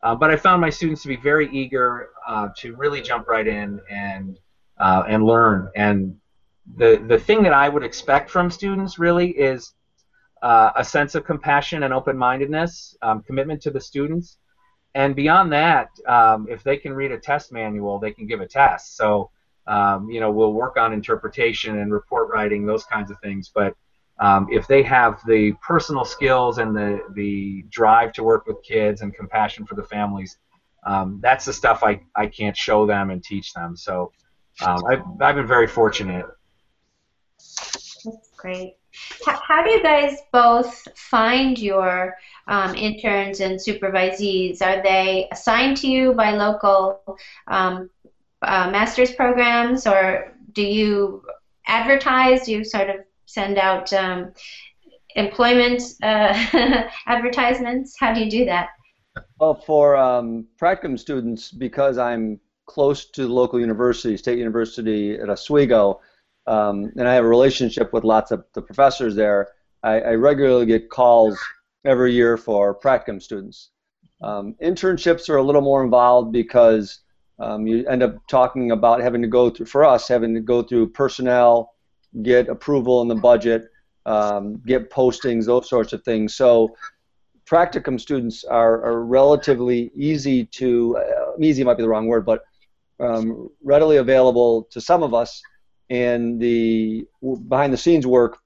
[0.02, 3.46] Uh, but I found my students to be very eager uh, to really jump right
[3.46, 4.38] in and
[4.78, 5.70] uh, and learn.
[5.74, 6.16] And
[6.76, 9.72] the the thing that I would expect from students really is
[10.42, 14.38] uh, a sense of compassion and open-mindedness, um, commitment to the students.
[14.94, 18.46] And beyond that, um, if they can read a test manual, they can give a
[18.46, 18.96] test.
[18.96, 19.30] So
[19.66, 23.50] um, you know, we'll work on interpretation and report writing, those kinds of things.
[23.54, 23.74] But
[24.18, 29.02] um, if they have the personal skills and the, the drive to work with kids
[29.02, 30.38] and compassion for the families,
[30.86, 33.76] um, that's the stuff I, I can't show them and teach them.
[33.76, 34.12] So
[34.64, 36.26] um, I've, I've been very fortunate.
[37.38, 38.76] That's great.
[39.26, 44.62] How, how do you guys both find your um, interns and supervisees?
[44.62, 47.90] Are they assigned to you by local um,
[48.46, 51.22] uh, master's programs, or do you
[51.66, 52.46] advertise?
[52.46, 54.32] Do you sort of send out um,
[55.16, 57.96] employment uh, advertisements?
[57.98, 58.68] How do you do that?
[59.38, 65.28] Well, for um, practicum students, because I'm close to the local university, State University at
[65.28, 66.00] Oswego,
[66.46, 69.48] um, and I have a relationship with lots of the professors there,
[69.82, 71.38] I, I regularly get calls
[71.84, 73.70] every year for practicum students.
[74.22, 77.00] Um, internships are a little more involved because
[77.38, 80.62] um, you end up talking about having to go through, for us, having to go
[80.62, 81.74] through personnel,
[82.22, 83.68] get approval in the budget,
[84.06, 86.34] um, get postings, those sorts of things.
[86.34, 86.74] So
[87.46, 92.42] practicum students are, are relatively easy to, uh, easy might be the wrong word, but
[93.00, 95.42] um, readily available to some of us,
[95.90, 97.06] and the
[97.48, 98.38] behind the scenes work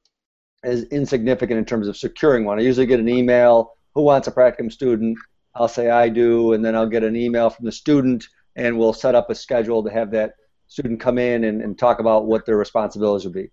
[0.65, 2.59] is insignificant in terms of securing one.
[2.59, 5.17] I usually get an email, who wants a practicum student?
[5.55, 8.93] I'll say I do, and then I'll get an email from the student, and we'll
[8.93, 10.35] set up a schedule to have that
[10.67, 13.51] student come in and, and talk about what their responsibilities will be.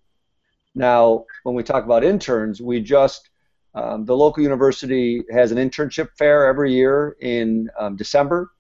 [0.76, 3.30] Now, when we talk about interns, we just
[3.74, 8.52] um, the local university has an internship fair every year in um, December,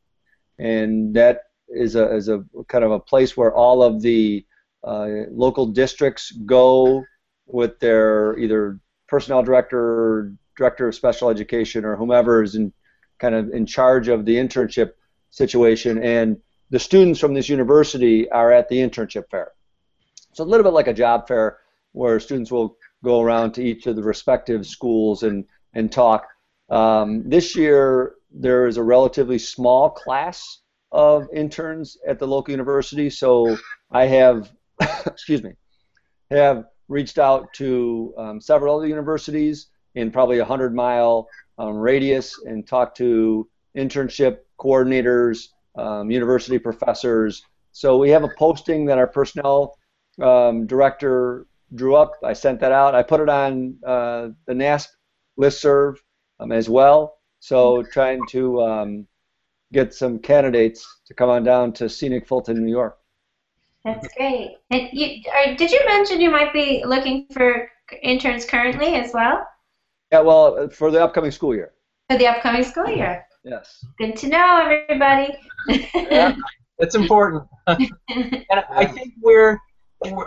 [0.59, 4.45] and that is a, is a kind of a place where all of the
[4.83, 7.03] uh, local districts go
[7.47, 12.71] with their either personnel director, director of special education, or whomever is in
[13.17, 14.91] kind of in charge of the internship
[15.29, 16.37] situation, and
[16.69, 19.51] the students from this university are at the internship fair.
[20.33, 21.59] So a little bit like a job fair,
[21.93, 26.27] where students will go around to each of the respective schools and, and talk.
[26.69, 30.61] Um, this year, there is a relatively small class
[30.91, 33.57] of interns at the local university, so
[33.91, 34.51] I have,
[35.05, 35.51] excuse me,
[36.31, 42.39] have reached out to um, several other universities in probably a 100 mile um, radius
[42.45, 47.43] and talked to internship coordinators, um, university professors.
[47.71, 49.77] So we have a posting that our personnel
[50.21, 52.13] um, director drew up.
[52.23, 52.95] I sent that out.
[52.95, 54.87] I put it on uh, the NASP
[55.39, 55.97] listserv
[56.39, 57.19] um, as well.
[57.39, 59.07] So trying to um,
[59.73, 62.97] get some candidates to come on down to scenic Fulton, New York.
[63.85, 64.57] That's great.
[64.71, 67.69] And you, are, did you mention you might be looking for
[68.01, 69.47] interns currently as well?
[70.11, 71.73] Yeah, well, for the upcoming school year.
[72.09, 73.26] For the upcoming school year.
[73.47, 73.85] Yes.
[73.97, 75.37] Good to know, everybody.
[75.93, 76.35] yeah,
[76.79, 77.43] it's important.
[77.67, 79.57] and I think we're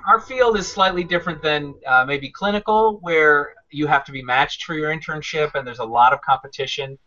[0.09, 4.65] our field is slightly different than uh, maybe clinical, where you have to be matched
[4.65, 6.99] for your internship, and there's a lot of competition.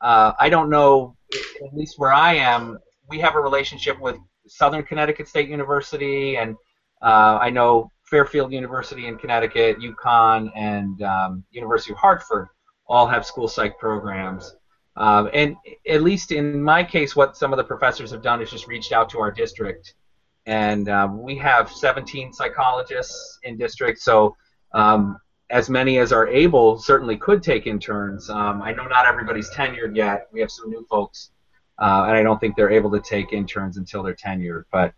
[0.00, 2.78] Uh, I don't know, at least where I am,
[3.08, 6.56] we have a relationship with Southern Connecticut State University, and
[7.02, 12.48] uh, I know Fairfield University in Connecticut, UConn, and um, University of Hartford
[12.88, 14.56] all have school psych programs.
[14.98, 15.56] Um, and
[15.88, 18.92] at least in my case, what some of the professors have done is just reached
[18.92, 19.94] out to our district
[20.48, 23.98] and um, we have 17 psychologists in district.
[23.98, 24.34] So
[24.72, 25.18] um,
[25.50, 28.30] as many as are able certainly could take interns.
[28.30, 30.26] Um, I know not everybody's tenured yet.
[30.32, 31.32] We have some new folks,
[31.78, 34.64] uh, and I don't think they're able to take interns until they're tenured.
[34.72, 34.94] But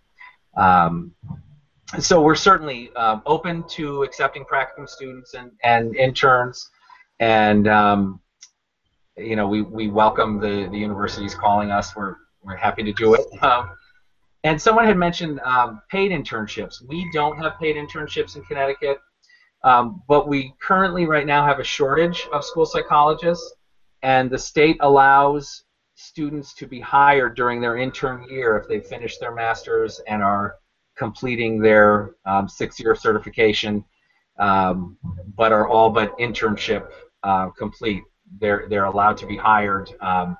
[0.57, 1.13] um,
[1.99, 6.71] so we're certainly um, open to accepting practicum students and, and interns,
[7.19, 7.67] and
[9.21, 11.95] you know we, we welcome the, the universities calling us.
[11.95, 13.21] We're we're happy to do it.
[13.43, 13.71] Um,
[14.43, 16.77] and someone had mentioned um, paid internships.
[16.89, 18.99] We don't have paid internships in Connecticut,
[19.65, 23.55] um, but we currently right now have a shortage of school psychologists,
[24.03, 29.19] and the state allows students to be hired during their intern year if they finish
[29.19, 30.57] their master's and are
[30.97, 33.85] completing their um, six-year certification,
[34.39, 34.97] um,
[35.37, 36.89] but are all but internship
[37.23, 38.03] uh, complete.
[38.38, 40.37] They're they're allowed to be hired um,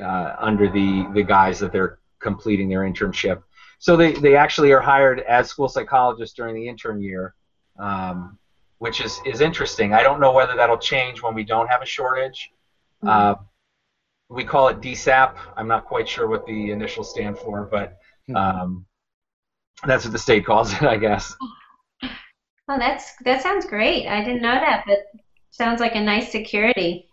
[0.00, 3.42] uh, under the the guise that they're completing their internship.
[3.78, 7.34] So they, they actually are hired as school psychologists during the intern year,
[7.80, 8.38] um,
[8.78, 9.92] which is, is interesting.
[9.92, 12.52] I don't know whether that'll change when we don't have a shortage.
[13.02, 13.08] Mm-hmm.
[13.08, 13.42] Uh,
[14.28, 15.36] we call it DSAP.
[15.56, 18.36] I'm not quite sure what the initials stand for, but hmm.
[18.36, 18.86] um,
[19.84, 21.34] that's what the state calls it, I guess.
[22.68, 24.06] Oh, that's that sounds great.
[24.06, 24.98] I didn't know that, but
[25.52, 27.08] sounds like a nice security.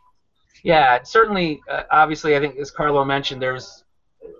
[0.63, 1.61] Yeah, certainly.
[1.71, 3.83] Uh, obviously, I think as Carlo mentioned, there's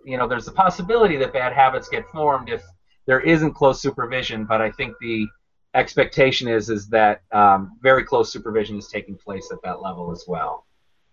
[0.04, 2.64] you know, there's a possibility that bad habits get formed if
[3.06, 5.28] there isn't close supervision, but I think the
[5.76, 10.26] expectation is is that um, very close supervision is taking place at that level as
[10.28, 10.66] well.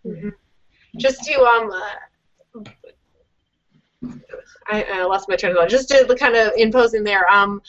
[0.05, 0.31] Mm-hmm.
[0.97, 1.71] Just to um,
[2.55, 2.61] uh,
[4.69, 5.69] I, I, lost my train of thought.
[5.69, 7.61] Just to kind of impose in there, um,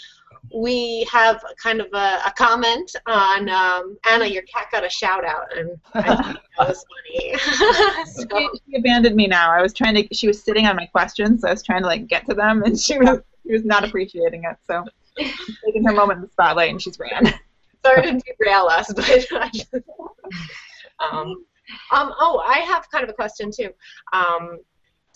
[0.54, 4.26] we have kind of a, a comment on um, Anna.
[4.26, 7.38] Your cat got a shout out, and I think that was funny.
[8.06, 8.26] so.
[8.32, 9.52] she, she, abandoned me now.
[9.52, 10.16] I was trying to.
[10.16, 12.64] She was sitting on my questions, so I was trying to like get to them,
[12.64, 14.58] and she was she was not appreciating it.
[14.66, 14.84] So
[15.66, 17.34] taking her moment in the spotlight, and she's ran.
[17.86, 19.74] Sorry to derail us, but I just,
[21.00, 21.46] um,
[21.92, 23.70] um, oh, I have kind of a question too.
[24.14, 24.60] Um,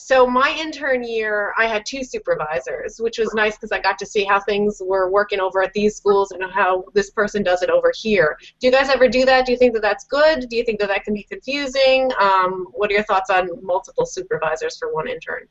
[0.03, 4.05] so my intern year, I had two supervisors, which was nice because I got to
[4.05, 7.69] see how things were working over at these schools and how this person does it
[7.69, 8.35] over here.
[8.59, 9.45] Do you guys ever do that?
[9.45, 10.49] Do you think that that's good?
[10.49, 12.09] Do you think that that can be confusing?
[12.19, 15.43] Um, what are your thoughts on multiple supervisors for one intern?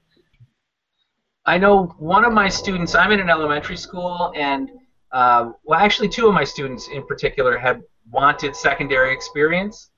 [1.46, 2.96] I know one of my students.
[2.96, 4.68] I'm in an elementary school, and
[5.12, 9.90] uh, well, actually, two of my students in particular had wanted secondary experience.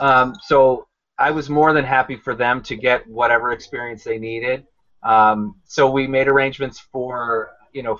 [0.00, 0.87] Um, so
[1.18, 4.66] I was more than happy for them to get whatever experience they needed.
[5.02, 7.98] Um, so we made arrangements for you know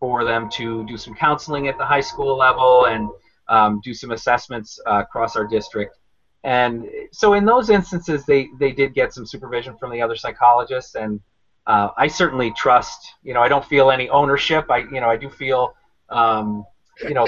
[0.00, 3.08] for them to do some counseling at the high school level and
[3.48, 5.96] um, do some assessments uh, across our district.
[6.44, 10.94] And so in those instances, they they did get some supervision from the other psychologists,
[10.96, 11.20] and
[11.66, 13.14] uh, I certainly trust.
[13.22, 14.70] You know, I don't feel any ownership.
[14.70, 15.74] I you know I do feel
[16.10, 16.64] um,
[17.02, 17.26] you know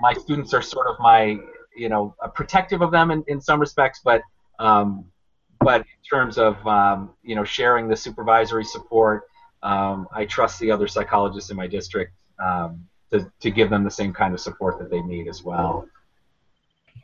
[0.00, 1.38] my students are sort of my
[1.76, 4.22] you know protective of them in, in some respects, but
[4.58, 5.04] um,
[5.60, 9.24] but in terms of um, you know sharing the supervisory support,
[9.62, 13.90] um, I trust the other psychologists in my district um, to, to give them the
[13.90, 15.88] same kind of support that they need as well.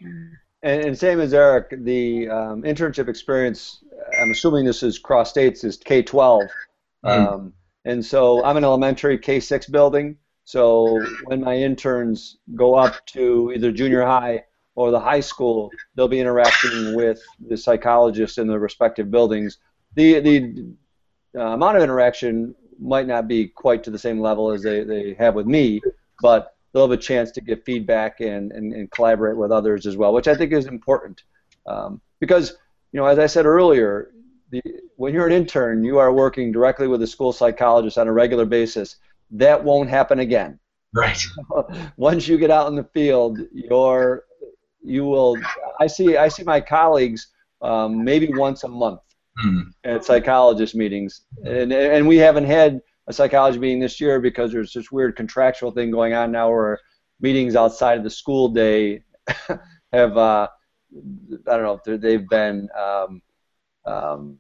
[0.01, 3.83] And, and same as Eric, the um, internship experience.
[4.21, 6.49] I'm assuming this is cross states is K-12,
[7.05, 7.49] mm-hmm.
[7.85, 10.17] and so I'm an elementary K-6 building.
[10.45, 16.09] So when my interns go up to either junior high or the high school, they'll
[16.09, 19.59] be interacting with the psychologists in the respective buildings.
[19.95, 20.75] The the
[21.37, 25.15] uh, amount of interaction might not be quite to the same level as they, they
[25.15, 25.81] have with me,
[26.21, 29.97] but they'll have a chance to give feedback and, and, and collaborate with others as
[29.97, 31.23] well, which I think is important.
[31.67, 32.57] Um, because,
[32.93, 34.11] you know, as I said earlier,
[34.51, 34.61] the,
[34.97, 38.45] when you're an intern, you are working directly with a school psychologist on a regular
[38.45, 38.97] basis.
[39.31, 40.59] That won't happen again.
[40.95, 41.25] Right.
[41.97, 44.25] Once you get out in the field, your
[44.85, 45.37] you will.
[45.81, 46.17] I see.
[46.17, 47.29] I see my colleagues
[47.63, 49.01] um, maybe once a month
[49.45, 49.65] mm.
[49.85, 54.73] at psychologist meetings, and and we haven't had a psychology meeting this year because there's
[54.73, 56.79] this weird contractual thing going on now where
[57.21, 59.03] meetings outside of the school day
[59.93, 60.49] have uh,
[60.97, 63.23] I don't know if they've been um,
[63.85, 64.39] um,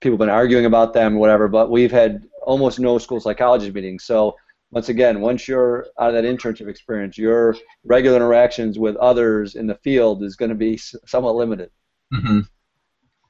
[0.00, 4.04] people have been arguing about them whatever, but we've had almost no school psychologist meetings.
[4.04, 4.36] So
[4.74, 9.68] once again, once you're out of that internship experience, your regular interactions with others in
[9.68, 11.70] the field is going to be somewhat limited.
[12.12, 12.40] Mm-hmm.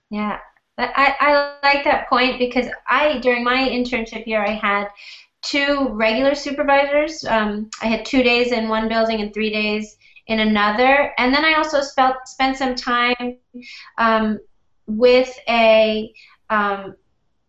[0.09, 0.39] Yeah,
[0.79, 4.89] I, I like that point because I during my internship year I had
[5.43, 7.27] two regular supervisors.
[7.27, 11.45] Um, I had two days in one building and three days in another, and then
[11.45, 13.37] I also spent spent some time
[13.99, 14.39] um,
[14.87, 16.11] with a
[16.49, 16.97] um,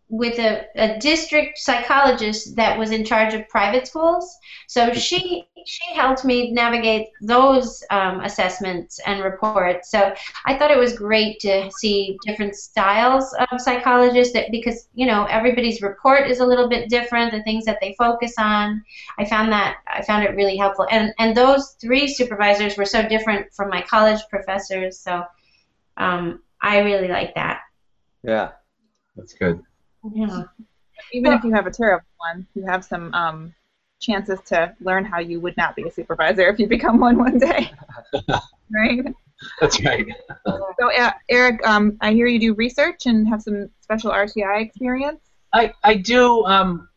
[0.09, 4.37] with a, a district psychologist that was in charge of private schools.
[4.67, 9.89] So she she helped me navigate those um, assessments and reports.
[9.89, 10.13] So
[10.45, 15.25] I thought it was great to see different styles of psychologists that because you know
[15.25, 18.83] everybody's report is a little bit different, the things that they focus on.
[19.17, 20.87] I found that I found it really helpful.
[20.91, 24.99] And and those three supervisors were so different from my college professors.
[24.99, 25.23] So
[25.97, 27.61] um, I really like that.
[28.23, 28.51] Yeah,
[29.15, 29.63] that's good.
[30.13, 30.43] Yeah.
[31.13, 33.53] Even well, if you have a terrible one, you have some um,
[33.99, 37.37] chances to learn how you would not be a supervisor if you become one one
[37.37, 37.71] day.
[38.71, 39.05] right?
[39.59, 40.05] That's right.
[40.47, 45.21] so, uh, Eric, um, I hear you do research and have some special RTI experience.
[45.53, 46.45] I, I do.
[46.45, 46.89] Um,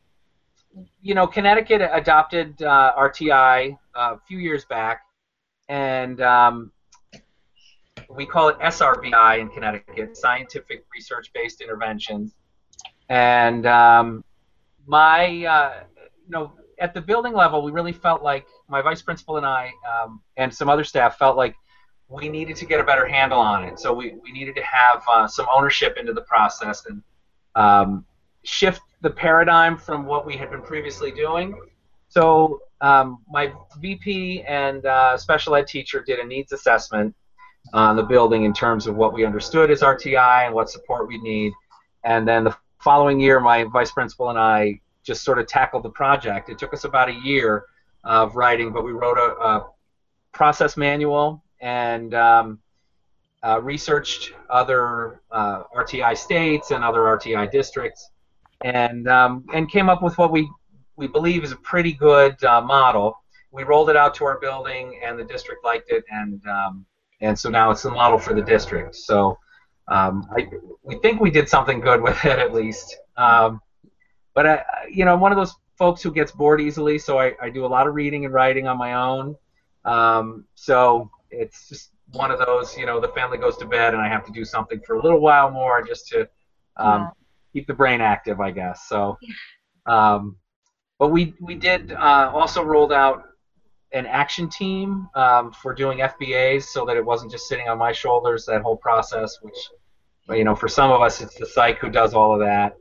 [1.03, 5.03] you know, Connecticut adopted uh, RTI uh, a few years back,
[5.69, 6.73] and um,
[8.09, 12.35] we call it SRBI in Connecticut, Scientific Research Based Interventions.
[13.09, 14.25] And um,
[14.87, 15.85] my, uh,
[16.27, 19.71] you know, at the building level, we really felt like my vice principal and I,
[19.91, 21.55] um, and some other staff, felt like
[22.09, 23.79] we needed to get a better handle on it.
[23.79, 27.03] So we, we needed to have uh, some ownership into the process and
[27.55, 28.05] um,
[28.45, 31.59] shift the paradigm from what we had been previously doing.
[32.09, 37.15] So um, my VP and uh, special ed teacher did a needs assessment
[37.75, 41.19] on the building in terms of what we understood as RTI and what support we
[41.19, 41.53] need.
[42.05, 45.91] And then the following year, my vice principal and I just sort of tackled the
[45.91, 46.51] project.
[46.51, 47.65] It took us about a year
[48.05, 49.71] of writing, but we wrote a, a
[50.33, 52.59] process manual and um,
[53.43, 58.11] uh, researched other uh, RTI states and other RTI districts,
[58.63, 60.49] and um, and came up with what we
[60.97, 63.17] we believe is a pretty good uh, model.
[63.51, 66.87] We rolled it out to our building, and the district liked it, and um,
[67.21, 68.95] and so now it's the model for the district.
[68.97, 69.39] So
[69.89, 70.49] um, I,
[70.83, 72.97] we think we did something good with it at least.
[73.17, 73.61] Um,
[74.35, 77.33] but I, you know, I'm one of those folks who gets bored easily, so I,
[77.41, 79.37] I do a lot of reading and writing on my own.
[79.85, 84.03] Um, so it's just one of those, you know, the family goes to bed and
[84.03, 86.23] I have to do something for a little while more just to
[86.77, 87.09] um, yeah.
[87.53, 88.89] keep the brain active, I guess.
[88.89, 89.19] So,
[89.87, 90.37] um,
[90.99, 93.25] but we we did uh, also rolled out
[93.93, 97.93] an action team um, for doing FBAs so that it wasn't just sitting on my
[97.93, 99.57] shoulders that whole process, which
[100.31, 102.77] you know for some of us it's the psych who does all of that.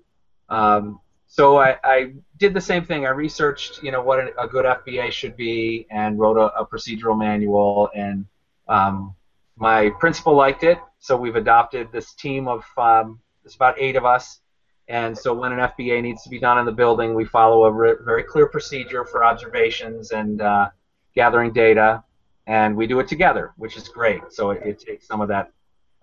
[0.49, 3.05] Um, so I, I, did the same thing.
[3.05, 7.17] I researched you know what a, good FBA should be and wrote a, a procedural
[7.17, 8.25] manual and
[8.67, 9.15] um,
[9.55, 14.05] my principal liked it, so we've adopted this team of um, it's about eight of
[14.05, 14.39] us
[14.87, 17.71] and so when an FBA needs to be done in the building, we follow a
[17.71, 20.69] re- very clear procedure for observations and uh,
[21.13, 22.03] gathering data,
[22.45, 24.21] and we do it together, which is great.
[24.29, 25.51] So it, it takes some of that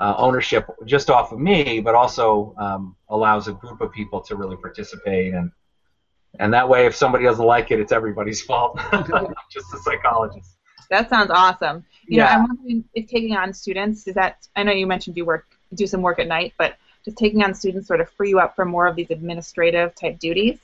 [0.01, 4.37] uh, ownership just off of me, but also um, allows a group of people to
[4.37, 5.35] really participate.
[5.35, 5.51] And
[6.41, 10.57] and that way, if somebody doesn't like it, it's everybody's fault, not just the psychologist.
[10.91, 11.85] That sounds awesome.
[12.07, 12.25] You yeah.
[12.25, 14.47] know, I'm wondering if taking on students is that.
[14.57, 17.55] I know you mentioned you work do some work at night, but does taking on
[17.55, 20.59] students sort of free you up for more of these administrative type duties?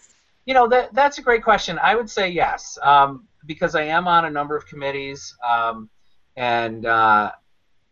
[0.46, 1.78] You know, that that's a great question.
[1.82, 5.88] I would say yes, um, because I am on a number of committees, um,
[6.36, 7.32] and uh,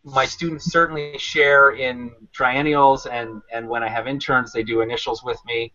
[0.03, 5.23] my students certainly share in triennials, and and when I have interns, they do initials
[5.23, 5.73] with me.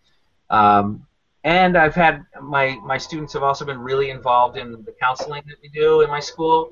[0.51, 1.07] Um,
[1.45, 5.57] and I've had my my students have also been really involved in the counseling that
[5.63, 6.71] we do in my school.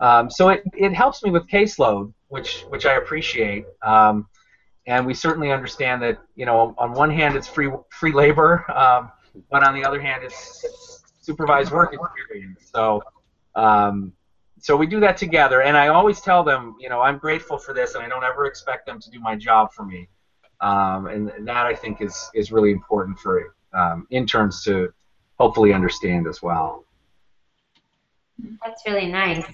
[0.00, 3.66] Um, so it, it helps me with caseload, which which I appreciate.
[3.82, 4.26] Um,
[4.86, 9.12] and we certainly understand that you know on one hand it's free free labor, um,
[9.50, 12.70] but on the other hand it's supervised work experience.
[12.72, 13.02] So
[13.54, 14.12] um,
[14.64, 17.74] so we do that together, and I always tell them, you know, I'm grateful for
[17.74, 20.08] this, and I don't ever expect them to do my job for me,
[20.62, 24.90] um, and, and, that I think is is really important for um, interns to
[25.38, 26.86] hopefully understand as well.
[28.64, 29.44] That's really nice.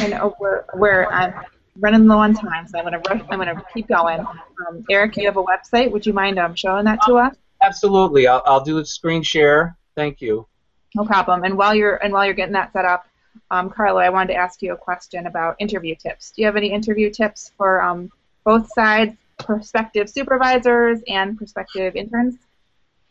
[0.00, 1.34] And uh, we're, we're I'm
[1.80, 4.20] running low on time, so I'm gonna rush, I'm gonna keep going.
[4.20, 5.90] Um, Eric, you have a website.
[5.90, 7.34] Would you mind um, showing that to us?
[7.60, 8.28] Absolutely.
[8.28, 9.76] I'll, I'll do the screen share.
[9.96, 10.46] Thank you.
[10.94, 11.42] No problem.
[11.42, 13.07] And while you're and while you're getting that set up,
[13.50, 16.32] um, Carlo, I wanted to ask you a question about interview tips.
[16.32, 18.10] Do you have any interview tips for um,
[18.44, 22.36] both sides, prospective supervisors and prospective interns?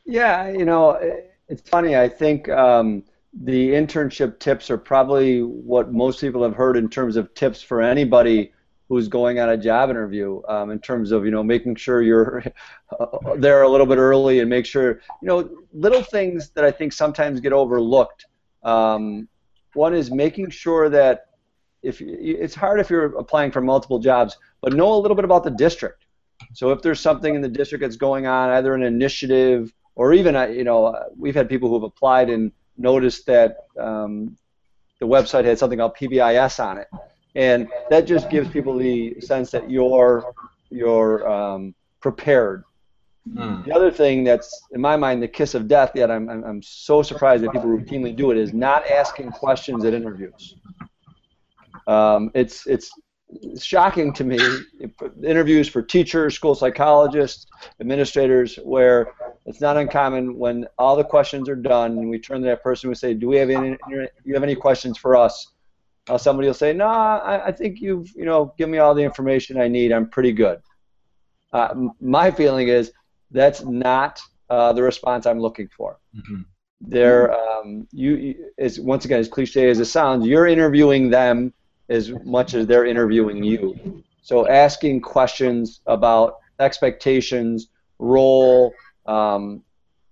[0.06, 1.00] Yeah, you know,
[1.48, 1.96] it's funny.
[1.96, 3.04] I think um,
[3.34, 7.82] the internship tips are probably what most people have heard in terms of tips for
[7.82, 8.54] anybody
[8.90, 12.44] who's going on a job interview um, in terms of you know making sure you're
[13.38, 16.94] there a little bit early and make sure you know little things that I think
[16.94, 18.26] sometimes get overlooked.
[18.64, 19.28] Um,
[19.78, 21.28] one is making sure that
[21.84, 25.44] if it's hard if you're applying for multiple jobs, but know a little bit about
[25.44, 26.06] the district.
[26.54, 30.36] So if there's something in the district that's going on, either an initiative or even
[30.36, 34.38] uh, you know we've had people who have applied and noticed that um,
[35.00, 36.88] the website had something called PBIS on it
[37.38, 40.34] and that just gives people the sense that you're
[40.72, 42.64] you're um, prepared.
[43.34, 43.66] Mm.
[43.66, 47.02] The other thing that's in my mind the kiss of death, yet I'm, I'm so
[47.02, 50.56] surprised that people routinely do it, is not asking questions at interviews.
[51.88, 52.92] Um, it's it's
[53.60, 54.40] shocking to me
[55.24, 57.46] interviews for teachers, school psychologists,
[57.82, 59.08] administrators, where
[59.46, 62.90] it's not uncommon when all the questions are done and we turn to that person
[62.90, 63.78] we say, "Do we have any?
[64.24, 65.48] You have any questions for us?"
[66.10, 69.04] Uh, somebody will say, "No, I, I, think you've you know give me all the
[69.04, 69.92] information I need.
[69.92, 70.62] I'm pretty good."
[71.54, 72.92] Uh, my feeling is
[73.32, 74.20] that's not
[74.50, 76.00] uh, the response I'm looking for.
[76.16, 76.42] Mm-hmm.
[76.82, 81.54] They're um, you is once again as cliche as it sounds, you're interviewing them
[81.90, 84.04] as much as they're interviewing you.
[84.22, 88.74] So asking questions about expectations, role,
[89.06, 89.64] um,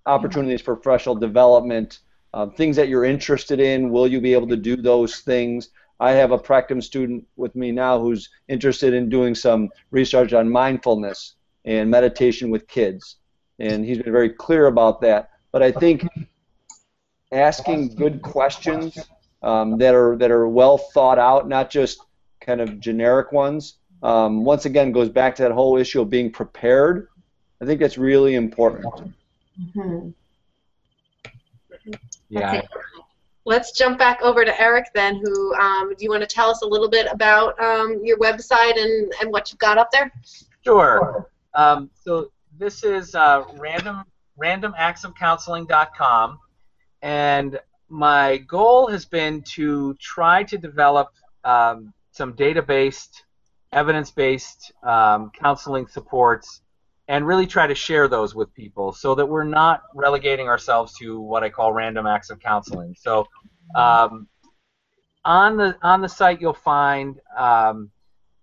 [0.06, 2.00] opportunities for professional development,
[2.34, 3.92] uh, things that you're interested in.
[3.92, 5.70] Will you be able to do those things?
[6.00, 10.50] I have a practicum student with me now who's interested in doing some research on
[10.50, 11.36] mindfulness
[11.66, 13.18] and meditation with kids,
[13.60, 15.32] and he's been very clear about that.
[15.52, 16.08] But I think
[17.32, 18.98] asking good questions
[19.42, 22.00] um, that are that are well thought out, not just
[22.40, 26.32] kind of generic ones, um, once again goes back to that whole issue of being
[26.32, 27.08] prepared.
[27.62, 29.14] I think that's really important.
[29.60, 30.10] Mm-hmm.
[32.30, 32.62] Yeah.
[33.46, 35.22] Let's jump back over to Eric then.
[35.24, 38.76] Who um, do you want to tell us a little bit about um, your website
[38.78, 40.12] and, and what you've got up there?
[40.64, 41.30] Sure.
[41.56, 44.04] Um, so this is uh, random
[44.42, 46.40] randomactsofcounseling.com,
[47.02, 51.08] and my goal has been to try to develop
[51.46, 53.24] um, some data-based,
[53.72, 56.62] evidence-based um, counseling supports,
[57.08, 61.20] and really try to share those with people, so that we're not relegating ourselves to
[61.22, 62.96] what I call random acts of counseling.
[63.00, 63.28] So.
[63.76, 64.28] Um,
[65.26, 67.90] on the on the site, you'll find um,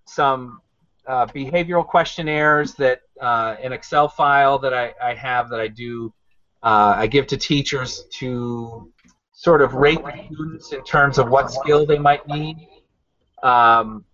[0.05, 0.61] some
[1.07, 6.13] uh, behavioral questionnaires that uh, an Excel file that I, I have that I do
[6.63, 8.93] uh, I give to teachers to
[9.33, 12.69] sort of rate the students in terms of what skill they might need
[13.43, 14.05] um,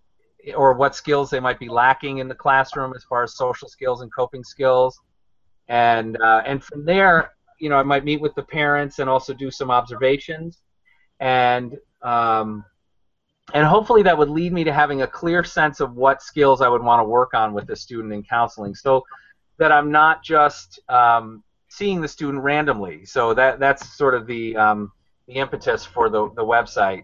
[0.55, 4.01] or what skills they might be lacking in the classroom as far as social skills
[4.01, 4.99] and coping skills.
[5.67, 9.33] And uh, and from there you know I might meet with the parents and also
[9.33, 10.61] do some observations.
[11.19, 12.65] And um,
[13.53, 16.67] and hopefully that would lead me to having a clear sense of what skills I
[16.67, 19.03] would want to work on with the student in counseling, so
[19.57, 23.05] that I'm not just um, seeing the student randomly.
[23.05, 24.91] So that that's sort of the um,
[25.27, 27.03] the impetus for the the website.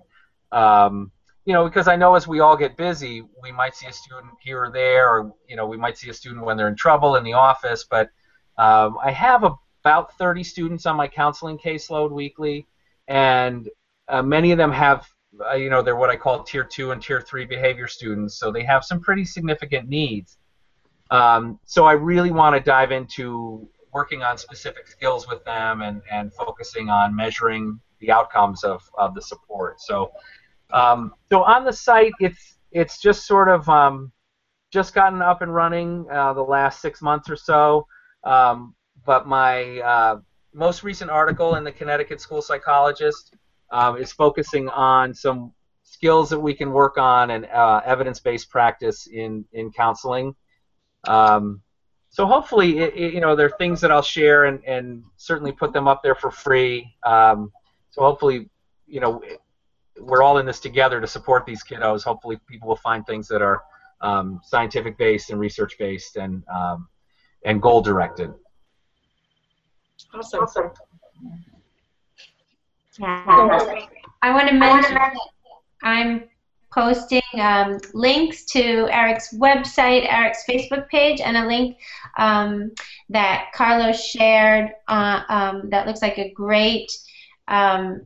[0.51, 1.11] Um,
[1.45, 4.33] you know, because I know as we all get busy, we might see a student
[4.41, 7.15] here or there, or you know, we might see a student when they're in trouble
[7.17, 7.85] in the office.
[7.89, 8.09] But
[8.57, 9.43] um, I have
[9.83, 12.65] about 30 students on my counseling caseload weekly,
[13.07, 13.69] and
[14.07, 15.07] uh, many of them have,
[15.57, 18.63] you know, they're what I call tier two and tier three behavior students, so they
[18.63, 20.37] have some pretty significant needs.
[21.11, 26.01] Um, so I really want to dive into working on specific skills with them and,
[26.11, 29.79] and focusing on measuring the outcomes of, of the support.
[29.79, 30.11] So,
[30.73, 34.11] um, so on the site, it's it's just sort of um,
[34.71, 37.87] just gotten up and running uh, the last six months or so.
[38.25, 38.75] Um,
[39.05, 40.19] but my uh,
[40.53, 43.35] most recent article in the Connecticut School Psychologist
[43.75, 45.51] um, is focusing on some
[45.83, 50.33] skills that we can work on and uh, evidence-based practice in in counseling.
[51.07, 51.61] Um,
[52.09, 55.51] so hopefully, it, it, you know, there are things that I'll share and, and certainly
[55.51, 56.95] put them up there for free.
[57.03, 57.51] Um,
[57.89, 58.49] so hopefully,
[58.87, 59.21] you know,
[59.99, 62.03] we're all in this together to support these kiddos.
[62.03, 63.61] Hopefully, people will find things that are
[63.99, 66.87] um, scientific-based and research-based and um,
[67.43, 68.31] and goal-directed.
[70.13, 70.43] Awesome.
[70.43, 70.71] awesome.
[72.99, 73.77] Yeah.
[74.21, 74.97] I want to mention
[75.83, 76.29] I'm
[76.75, 81.77] posting um, links to Eric's website, Eric's Facebook page, and a link
[82.17, 82.71] um,
[83.09, 86.91] that Carlos shared uh, um, that looks like a great,
[87.47, 88.05] um,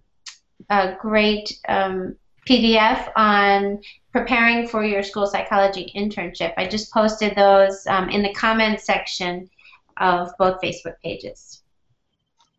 [0.70, 2.16] a great um,
[2.48, 3.80] PDF on
[4.12, 6.54] preparing for your school psychology internship.
[6.58, 9.50] I just posted those um, in the comments section
[9.98, 11.64] of both Facebook pages.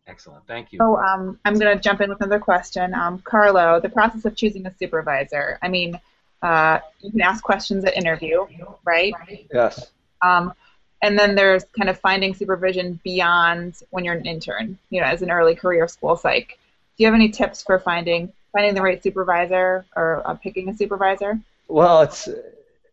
[0.07, 0.45] Excellent.
[0.47, 0.79] Thank you.
[0.79, 2.93] So um, I'm going to jump in with another question.
[2.93, 5.59] Um, Carlo, the process of choosing a supervisor.
[5.61, 5.99] I mean,
[6.41, 8.45] uh, you can ask questions at interview,
[8.83, 9.13] right?
[9.53, 9.91] Yes.
[10.21, 10.53] Um,
[11.01, 15.21] and then there's kind of finding supervision beyond when you're an intern, you know, as
[15.21, 16.59] an early career school psych.
[16.97, 20.75] Do you have any tips for finding finding the right supervisor or uh, picking a
[20.75, 21.39] supervisor?
[21.67, 22.27] Well, it's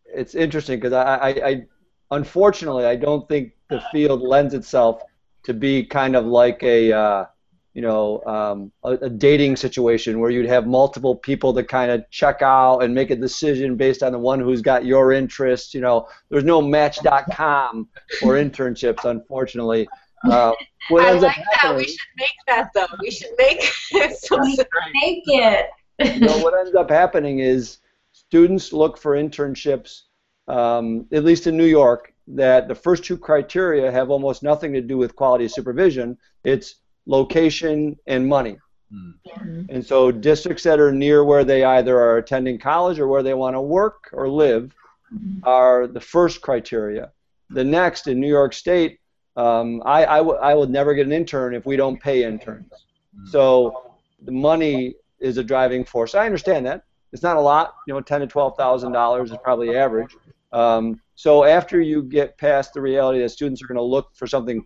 [0.05, 1.65] it's interesting because I, I, I
[2.11, 5.03] unfortunately I don't think the field lends itself
[5.43, 7.25] to be kind of like a uh,
[7.73, 12.03] you know um, a, a, dating situation where you'd have multiple people to kind of
[12.11, 15.73] check out and make a decision based on the one who's got your interest.
[15.73, 17.87] You know, there's no Match.com
[18.19, 19.87] for internships, unfortunately.
[20.25, 20.51] Uh,
[20.91, 21.75] I like that.
[21.75, 22.87] We should make that though.
[23.01, 25.69] We should make so make it.
[25.99, 27.77] you know, what ends up happening is
[28.11, 30.01] students look for internships,
[30.47, 34.81] um, at least in New York, that the first two criteria have almost nothing to
[34.81, 36.17] do with quality of supervision.
[36.43, 36.75] It's
[37.05, 38.57] location and money.
[38.93, 39.63] Mm-hmm.
[39.69, 43.33] And so districts that are near where they either are attending college or where they
[43.33, 44.73] want to work or live
[45.13, 45.39] mm-hmm.
[45.43, 47.11] are the first criteria.
[47.49, 48.99] The next in New York State,
[49.35, 52.71] um, I, I, w- I would never get an intern if we don't pay interns.
[52.71, 53.27] Mm-hmm.
[53.27, 56.13] So the money is a driving force.
[56.15, 56.83] I understand that.
[57.11, 60.15] It's not a lot, you know, ten to twelve thousand dollars is probably average.
[60.51, 64.27] Um, so after you get past the reality that students are going to look for
[64.27, 64.65] something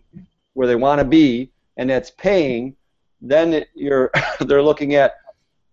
[0.54, 2.76] where they want to be, and that's paying,
[3.20, 4.10] then it, you're
[4.40, 5.16] they're looking at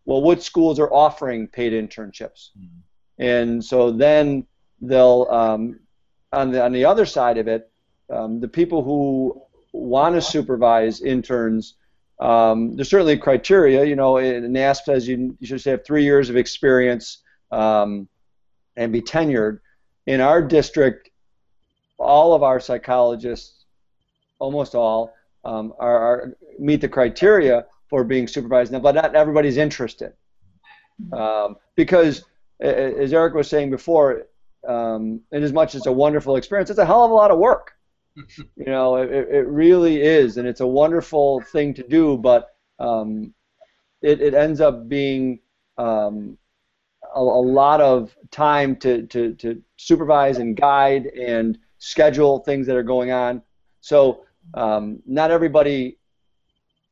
[0.06, 3.24] well, what schools are offering paid internships, mm-hmm.
[3.24, 4.46] and so then
[4.82, 5.80] they'll um,
[6.34, 7.72] on the on the other side of it,
[8.10, 9.42] um, the people who
[9.74, 11.76] want to supervise interns.
[12.20, 14.14] Um, there's certainly criteria, you know.
[14.14, 18.08] NASP says you, you should have three years of experience um,
[18.76, 19.60] and be tenured
[20.12, 21.10] in our district,
[21.98, 23.64] all of our psychologists,
[24.40, 25.14] almost all,
[25.46, 30.14] um, are, are, meet the criteria, for being supervised, Now, but not everybody's interested.
[31.12, 32.24] Um, because,
[32.60, 34.28] as Eric was saying before,
[34.68, 37.32] um, in as much as it's a wonderful experience, it's a hell of a lot
[37.32, 37.74] of work.
[38.16, 43.34] you know, it, it really is, and it's a wonderful thing to do, but um,
[44.02, 45.40] it, it ends up being
[45.78, 46.38] um,
[47.14, 52.84] a, lot of time to, to, to supervise and guide and schedule things that are
[52.84, 53.42] going on.
[53.82, 55.98] So um, not everybody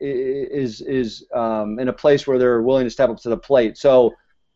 [0.02, 3.78] is is um, in a place where they're willing to step up to the plate.
[3.78, 4.14] So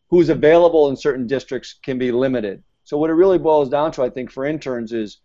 [0.08, 2.62] who's available in certain districts can be limited.
[2.84, 5.18] So what it really boils down to, I think, for interns is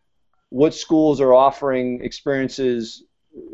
[0.50, 3.04] what schools are offering experiences,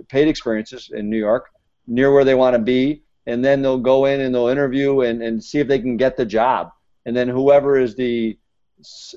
[0.10, 1.50] paid experiences in New York,
[1.88, 5.22] near where they want to be, and then they'll go in and they'll interview and,
[5.22, 6.72] and see if they can get the job.
[7.06, 8.38] And then whoever is the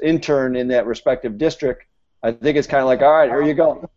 [0.02, 1.84] intern in that respective district,
[2.22, 3.88] I think it's kind of like, all right, here you go.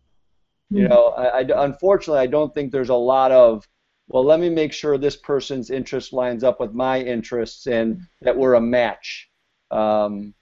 [0.69, 3.67] You know, I, I, unfortunately, I don't think there's a lot of,
[4.07, 8.37] well, let me make sure this person's interest lines up with my interests and that
[8.37, 9.29] we're a match.
[9.69, 10.33] Um,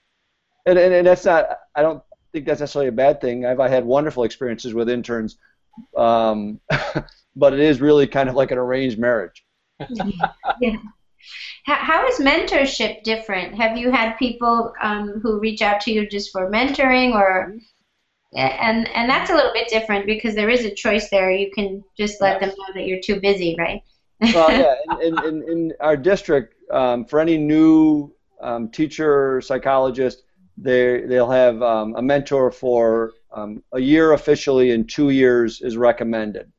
[0.66, 2.00] and, and, and that's not, I don't
[2.32, 3.44] think that's necessarily a bad thing.
[3.44, 5.36] I've I had wonderful experiences with interns,
[5.96, 6.60] um,
[7.36, 9.44] but it is really kind of like an arranged marriage.
[10.60, 10.76] yeah.
[11.64, 13.54] How is mentorship different?
[13.54, 17.54] Have you had people um, who reach out to you just for mentoring, or
[18.34, 21.30] and and that's a little bit different because there is a choice there.
[21.30, 22.50] You can just let yes.
[22.50, 23.82] them know that you're too busy, right?
[24.34, 24.74] well, yeah.
[25.02, 30.24] In, in, in our district, um, for any new um, teacher psychologist,
[30.58, 35.76] they they'll have um, a mentor for um, a year officially, and two years is
[35.76, 36.52] recommended.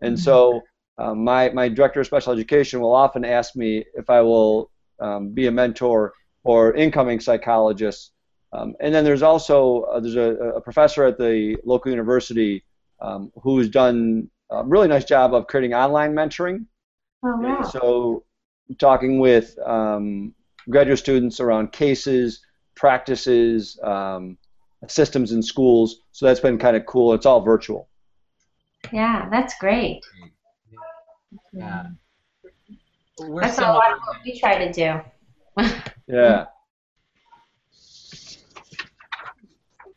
[0.00, 0.22] And mm-hmm.
[0.22, 0.62] so
[1.00, 4.70] um, my, my director of special education will often ask me if I will
[5.00, 6.12] um, be a mentor
[6.44, 8.12] or incoming psychologists.
[8.52, 12.64] Um, and then there's also uh, there's a, a, professor at the local university
[13.00, 16.66] um, who's done a really nice job of creating online mentoring.
[17.22, 17.62] Oh, wow.
[17.62, 18.24] So
[18.78, 20.34] talking with um,
[20.68, 22.40] graduate students around cases,
[22.74, 24.36] practices, um,
[24.88, 26.00] systems in schools.
[26.12, 27.14] So that's been kind of cool.
[27.14, 27.88] It's all virtual.
[28.92, 30.00] Yeah, that's great.
[31.52, 31.86] Yeah.
[33.18, 35.00] That's a lot of what we try to do.
[36.06, 36.46] yeah.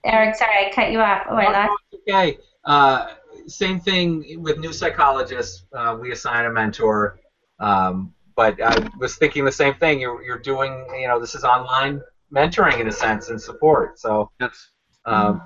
[0.05, 1.25] Eric, sorry, I cut you off.
[1.29, 1.71] Oh, I lost.
[1.95, 2.37] Okay.
[2.65, 3.13] Uh,
[3.47, 5.65] same thing with new psychologists.
[5.73, 7.19] Uh, we assign a mentor.
[7.59, 10.01] Um, but I was thinking the same thing.
[10.01, 12.01] You're, you're doing, you know, this is online
[12.33, 13.99] mentoring in a sense and support.
[13.99, 14.71] So, yes.
[15.05, 15.41] Um,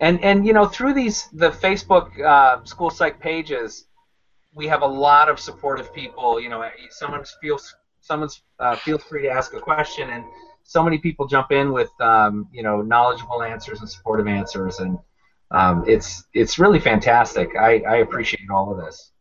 [0.00, 3.85] and and you know through these the Facebook uh, school psych pages,
[4.56, 6.40] we have a lot of supportive people.
[6.40, 10.24] You know, someone feels someone's uh, feels free to ask a question, and
[10.64, 14.98] so many people jump in with um, you know knowledgeable answers and supportive answers, and
[15.52, 17.50] um, it's it's really fantastic.
[17.54, 19.12] I, I appreciate all of this.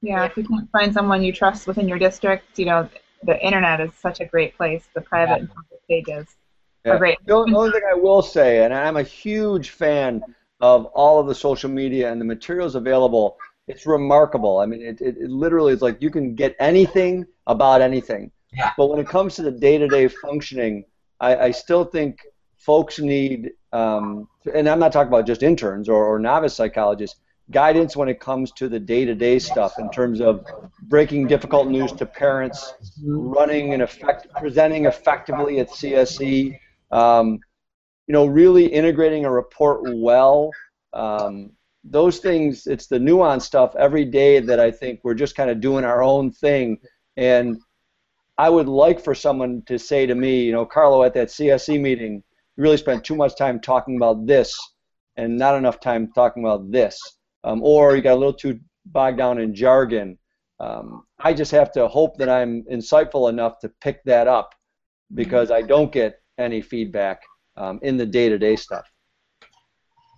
[0.00, 2.88] Yeah, if you can't find someone you trust within your district, you know,
[3.24, 4.88] the internet is such a great place.
[4.94, 5.38] The private yeah.
[5.38, 6.36] and public pages
[6.84, 6.92] yeah.
[6.92, 7.18] are great.
[7.26, 10.22] The only thing I will say, and I'm a huge fan
[10.60, 13.36] of all of the social media and the materials available
[13.68, 14.58] it's remarkable.
[14.58, 18.30] I mean, it, it, it, literally is like you can get anything about anything.
[18.52, 18.72] Yeah.
[18.76, 20.84] But when it comes to the day-to-day functioning,
[21.20, 22.20] I, I still think
[22.56, 27.96] folks need, um, and I'm not talking about just interns or, or novice psychologists, guidance
[27.96, 30.44] when it comes to the day-to-day stuff in terms of
[30.82, 36.58] breaking difficult news to parents, running and effect, presenting effectively at CSE,
[36.90, 37.38] um,
[38.06, 40.50] you know, really integrating a report well.
[40.92, 41.52] Um,
[41.84, 45.60] those things, it's the nuanced stuff every day that I think we're just kind of
[45.60, 46.78] doing our own thing.
[47.16, 47.58] And
[48.36, 51.80] I would like for someone to say to me, you know, Carlo, at that CSE
[51.80, 52.22] meeting,
[52.56, 54.58] you really spent too much time talking about this
[55.16, 57.00] and not enough time talking about this.
[57.44, 60.18] Um, or you got a little too bogged down in jargon.
[60.60, 64.54] Um, I just have to hope that I'm insightful enough to pick that up
[65.14, 67.22] because I don't get any feedback
[67.56, 68.90] um, in the day to day stuff.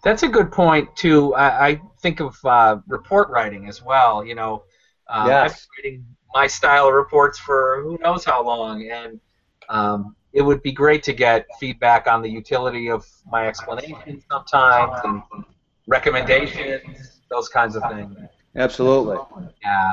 [0.03, 1.35] That's a good point too.
[1.35, 4.25] I, I think of uh, report writing as well.
[4.25, 4.65] You know,
[5.09, 5.53] uh, yes.
[5.53, 9.21] I've been writing my style of reports for who knows how long, and
[9.69, 14.99] um, it would be great to get feedback on the utility of my explanations sometimes
[15.05, 15.23] and
[15.87, 18.17] recommendations, those kinds of things.
[18.57, 19.19] Absolutely.
[19.63, 19.93] Yeah.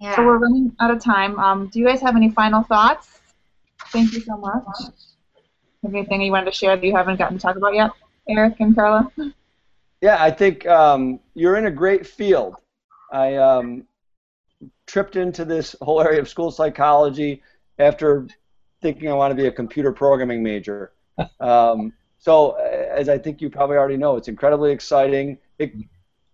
[0.00, 0.16] Yeah.
[0.16, 1.38] So we're running out of time.
[1.38, 3.20] Um, do you guys have any final thoughts?
[3.92, 4.64] Thank you so much
[5.84, 7.90] anything you wanted to share that you haven't gotten to talk about yet,
[8.28, 9.10] Eric and Carlo?
[10.00, 12.56] Yeah, I think um, you're in a great field.
[13.12, 13.84] I um,
[14.86, 17.42] tripped into this whole area of school psychology
[17.78, 18.26] after
[18.82, 20.92] thinking I want to be a computer programming major.
[21.40, 25.38] Um, so, as I think you probably already know, it's incredibly exciting.
[25.58, 25.72] It,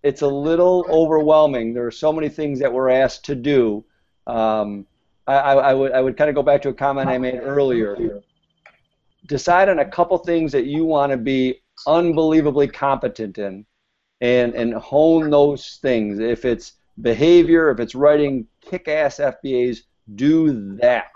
[0.03, 1.74] it's a little overwhelming.
[1.74, 3.84] There are so many things that we're asked to do.
[4.26, 4.86] Um,
[5.26, 7.40] I, I, I would I would kind of go back to a comment I made
[7.40, 8.22] earlier.
[9.26, 13.64] Decide on a couple things that you want to be unbelievably competent in,
[14.20, 16.18] and and hone those things.
[16.18, 19.78] If it's behavior, if it's writing kick-ass FBAs,
[20.14, 21.10] do that.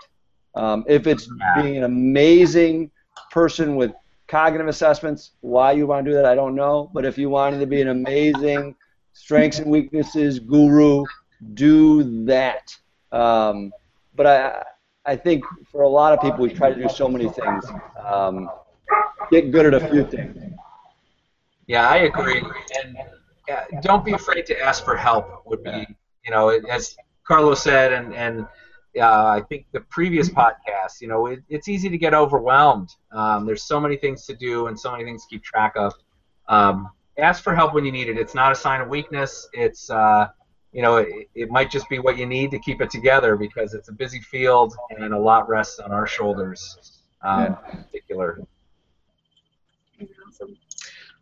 [0.55, 2.89] Um, if it's being an amazing
[3.31, 3.91] person with
[4.27, 6.89] cognitive assessments, why you want to do that, I don't know.
[6.93, 8.75] But if you wanted to be an amazing
[9.13, 11.05] strengths and weaknesses guru,
[11.53, 12.75] do that.
[13.11, 13.71] Um,
[14.15, 14.63] but I,
[15.07, 17.65] I think for a lot of people, we try to do so many things.
[18.05, 18.49] Um,
[19.31, 20.37] get good at a few things.
[21.65, 22.43] Yeah, I agree.
[22.83, 22.97] And
[23.81, 25.45] don't be afraid to ask for help.
[25.45, 25.87] Would be,
[26.25, 28.45] you know, as Carlos said, and and
[28.99, 32.89] uh, I think the previous podcast, you know, it, it's easy to get overwhelmed.
[33.11, 35.93] Um, there's so many things to do and so many things to keep track of.
[36.49, 38.17] Um, ask for help when you need it.
[38.17, 39.47] It's not a sign of weakness.
[39.53, 40.27] It's uh,
[40.71, 43.73] you know, it, it might just be what you need to keep it together because
[43.73, 47.47] it's a busy field and a lot rests on our shoulders um, yeah.
[47.71, 48.41] in particular.
[50.27, 50.57] Awesome.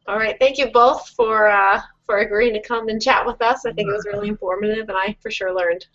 [0.08, 3.66] All right, thank you both for uh, for agreeing to come and chat with us.
[3.66, 5.88] I think it was really informative, and I for sure learned.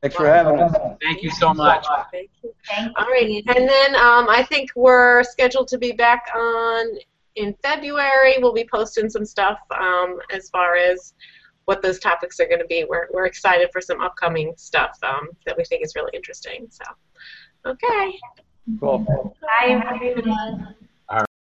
[0.00, 0.76] Thanks for having us.
[1.02, 1.84] Thank you so much.
[2.12, 2.54] Thank you.
[2.96, 6.86] All right, and then um, I think we're scheduled to be back on
[7.34, 8.36] in February.
[8.38, 11.14] We'll be posting some stuff um, as far as
[11.68, 12.86] what those topics are going to be.
[12.88, 16.66] We're, we're excited for some upcoming stuff um, that we think is really interesting.
[16.70, 16.82] So,
[17.66, 18.18] okay.
[18.80, 19.00] Cool.
[19.42, 20.74] Bye, everyone.